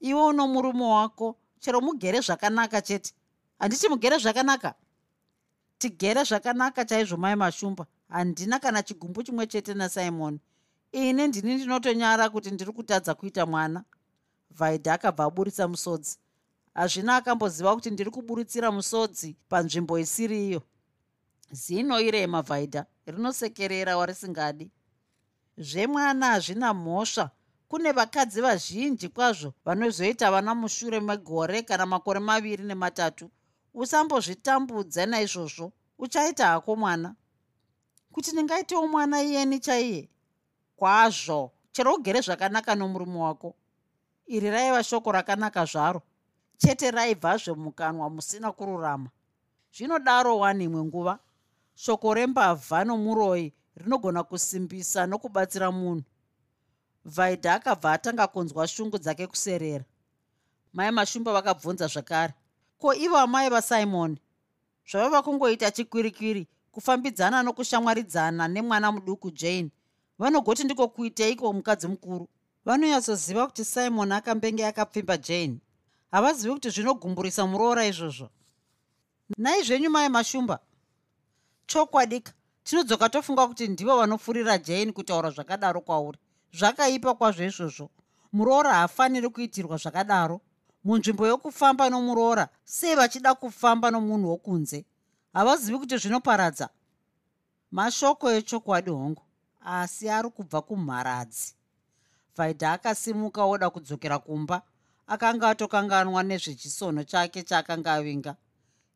Iwe 0.00 0.22
uno 0.22 0.48
murume 0.48 0.84
wako. 0.84 1.36
Chero 1.60 1.80
mugere 1.80 2.20
zvakanaka 2.20 2.80
chete 2.82 3.12
handiti 3.58 3.88
mugere 3.88 4.18
zvakanaka. 4.18 4.74
Tigere 5.78 6.24
zvakanaka 6.24 6.84
chaizvo 6.84 7.16
mai 7.16 7.36
mashumba. 7.36 7.86
Handina 8.08 8.58
kana 8.58 8.82
chigumbu 8.82 9.22
chimwe 9.22 9.46
chete 9.46 9.74
nasimoni 9.74 10.40
ini 10.92 11.28
ndini 11.28 11.54
ndinotonyara 11.54 12.30
kuti 12.30 12.50
ndiri 12.50 12.72
kutadza 12.72 13.14
kuita 13.14 13.46
mwana. 13.46 13.84
Vhaidha 14.50 14.94
akabva 14.94 15.24
aburitsa 15.24 15.68
musodzi. 15.68 16.18
Hazvina 16.74 17.16
akamboziva 17.16 17.74
kuti 17.74 17.90
ndiri 17.90 18.10
kuburitsira 18.10 18.70
musodzi 18.72 19.36
panzvimbo 19.48 19.98
isiri 19.98 20.48
iyo 20.48 20.62
zino 21.50 22.00
irema 22.00 22.42
vhaidha 22.42 22.86
rinosekerera 23.06 23.96
warisingadi. 23.96 24.70
Zvemwana 25.58 26.26
hazvina 26.26 26.74
mhosva. 26.74 27.30
Kune 27.68 27.92
vakadzi 27.92 28.40
vazhinji 28.40 29.08
kwazvo 29.08 29.54
vanozoita 29.64 30.30
vana 30.30 30.54
mushure 30.54 31.00
megore 31.00 31.62
kana 31.62 31.86
makore 31.86 32.20
maviri 32.20 32.64
nematatu 32.64 33.30
usambozvitambudza 33.74 35.06
naizvozvo 35.06 35.72
uchaita 35.98 36.46
hako 36.46 36.76
mwana? 36.76 37.14
Kuti 38.12 38.32
ndingaitewo 38.32 38.88
mwana 38.88 39.22
iyeni 39.22 39.60
chaiye? 39.60 40.08
Kwazvo 40.76 41.52
chero 41.72 41.94
ugere 41.94 42.20
zvakanaka 42.20 42.74
nomurume 42.74 43.18
wako. 43.18 43.54
Iri 44.26 44.50
raiva 44.50 44.84
shoko 44.84 45.12
rakanaka 45.12 45.64
zvaro. 45.64 46.02
Chete 46.56 46.90
raibvazve 46.90 47.52
mukanwa 47.52 48.10
musina 48.10 48.52
kururama. 48.52 49.10
Zvinodaro 49.72 50.38
wani 50.38 50.64
imwe 50.64 50.84
nguva 50.84 51.18
shoko 51.74 52.14
rembavha 52.14 52.84
nomuroyi 52.84 53.54
rinogona 53.76 54.22
kusimbisa 54.22 55.06
nokubatsira 55.06 55.70
munhu. 55.70 56.04
Vaidha 57.04 57.54
akabva 57.54 57.92
atanga 57.92 58.26
kunzwa 58.26 58.68
shungu 58.68 58.98
dzake 58.98 59.26
kuserera. 59.26 59.84
Mai 60.72 60.90
mashumba 60.90 61.32
vakabvunza 61.32 61.86
zvakare 61.86 62.34
ko 62.78 62.94
ivo 62.94 63.16
amai 63.16 63.50
vasimoni 63.50 64.18
zvavava 64.90 65.22
kungoita 65.22 65.70
chikwirikwiri 65.70 66.46
kufambidzana 66.72 67.42
nokushamwaridzana 67.42 68.48
nemwana 68.48 68.92
muduku 68.92 69.30
jane. 69.30 69.70
Vanogoti 70.18 70.64
ndiko 70.64 70.88
kuiteiko 70.88 71.52
mukadzi 71.52 71.88
mukuru? 71.88 72.28
Vanonyatsoziva 72.64 73.46
kuti 73.46 73.64
simon 73.64 74.12
akambenge 74.12 74.66
akapfimba 74.66 75.16
jane. 75.16 75.58
Havazivi 76.10 76.54
kuti 76.54 76.70
zvinogumburisa 76.70 77.46
muroora 77.46 77.86
izvozvo? 77.86 78.30
Nai 79.38 79.62
zvenyu 79.62 79.90
mai 79.90 80.08
mashumba 80.08 80.58
chokwadika 81.66 82.32
tinodzoka 82.64 83.08
tofunga 83.08 83.46
kuti 83.46 83.68
ndivo 83.68 83.96
vanofurira 83.96 84.58
jane 84.58 84.92
kutaura 84.92 85.30
zvakadaro 85.30 85.80
kwauri. 85.80 86.18
Zvakaipa 86.52 87.14
kwazvo 87.14 87.44
izvozvo. 87.44 87.90
Muroora 88.32 88.72
haafaniri 88.72 89.28
kuitirwa 89.28 89.76
zvakadaro 89.76 90.40
munzvimbo 90.84 91.26
yokufamba 91.26 91.90
nomuroora 91.90 92.48
sei 92.64 92.94
vachida 92.94 93.34
kufamba 93.34 93.90
nomunhu 93.90 94.28
wokunze? 94.28 94.84
Havazivi 95.32 95.78
kuti 95.78 95.96
zvinoparadza? 95.96 96.68
Mashoko 97.70 98.30
echokwadi 98.30 98.90
hongu 98.90 99.22
asi 99.60 100.10
ari 100.10 100.30
kubva 100.30 100.62
kumharadzi. 100.62 101.54
Vaidha 102.36 102.72
akasimuka 102.72 103.44
oda 103.44 103.70
kudzokera 103.70 104.18
kumba 104.18 104.62
akanga 105.06 105.48
atokanganwa 105.48 106.22
nezvechisono 106.22 107.04
chake 107.04 107.42
chaakanga 107.42 107.92
avinga. 107.94 108.36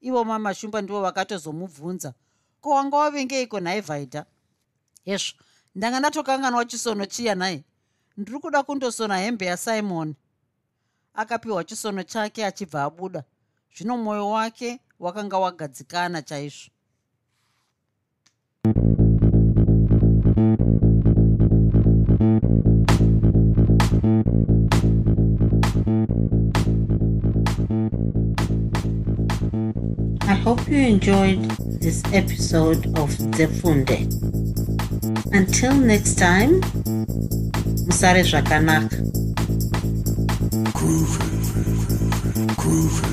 Ivo 0.00 0.24
mamashumba 0.24 0.82
ndivo 0.82 1.00
vakatozomubvunza 1.00 2.14
ko 2.60 2.70
wanga 2.70 2.96
wavingeiko 2.96 3.60
nhai 3.60 3.80
vhaidha 3.80 4.26
hezvo 5.04 5.36
ndanga 5.74 6.00
ndatokanganwa 6.00 6.64
chisono 6.64 7.06
chiya 7.06 7.34
nhai. 7.34 7.64
Ndiri 8.16 8.38
kuda 8.38 8.62
kundosona 8.62 9.18
hembe 9.18 9.46
yasimoni 9.46 10.14
akapiwa 11.14 11.64
chisono 11.64 12.02
chake 12.02 12.46
achibva 12.46 12.82
abuda 12.84 13.24
zvino 13.76 13.98
mwoyo 13.98 14.30
wake 14.30 14.80
wakanga 15.00 15.38
wagadzikana 15.38 16.22
chaizvo 16.22 16.70
I 30.28 30.34
hope 30.44 30.68
you 30.68 30.78
enjoyed 30.78 31.50
this 31.80 32.02
episode 32.12 32.86
of 32.98 33.10
Zefunde. 33.36 34.06
Until 35.32 35.74
next 35.74 36.14
time, 36.14 36.60
Musare 37.86 38.22
Zvakanaka. 38.22 39.11
Groovy, 40.82 41.18
groovy. 42.56 43.11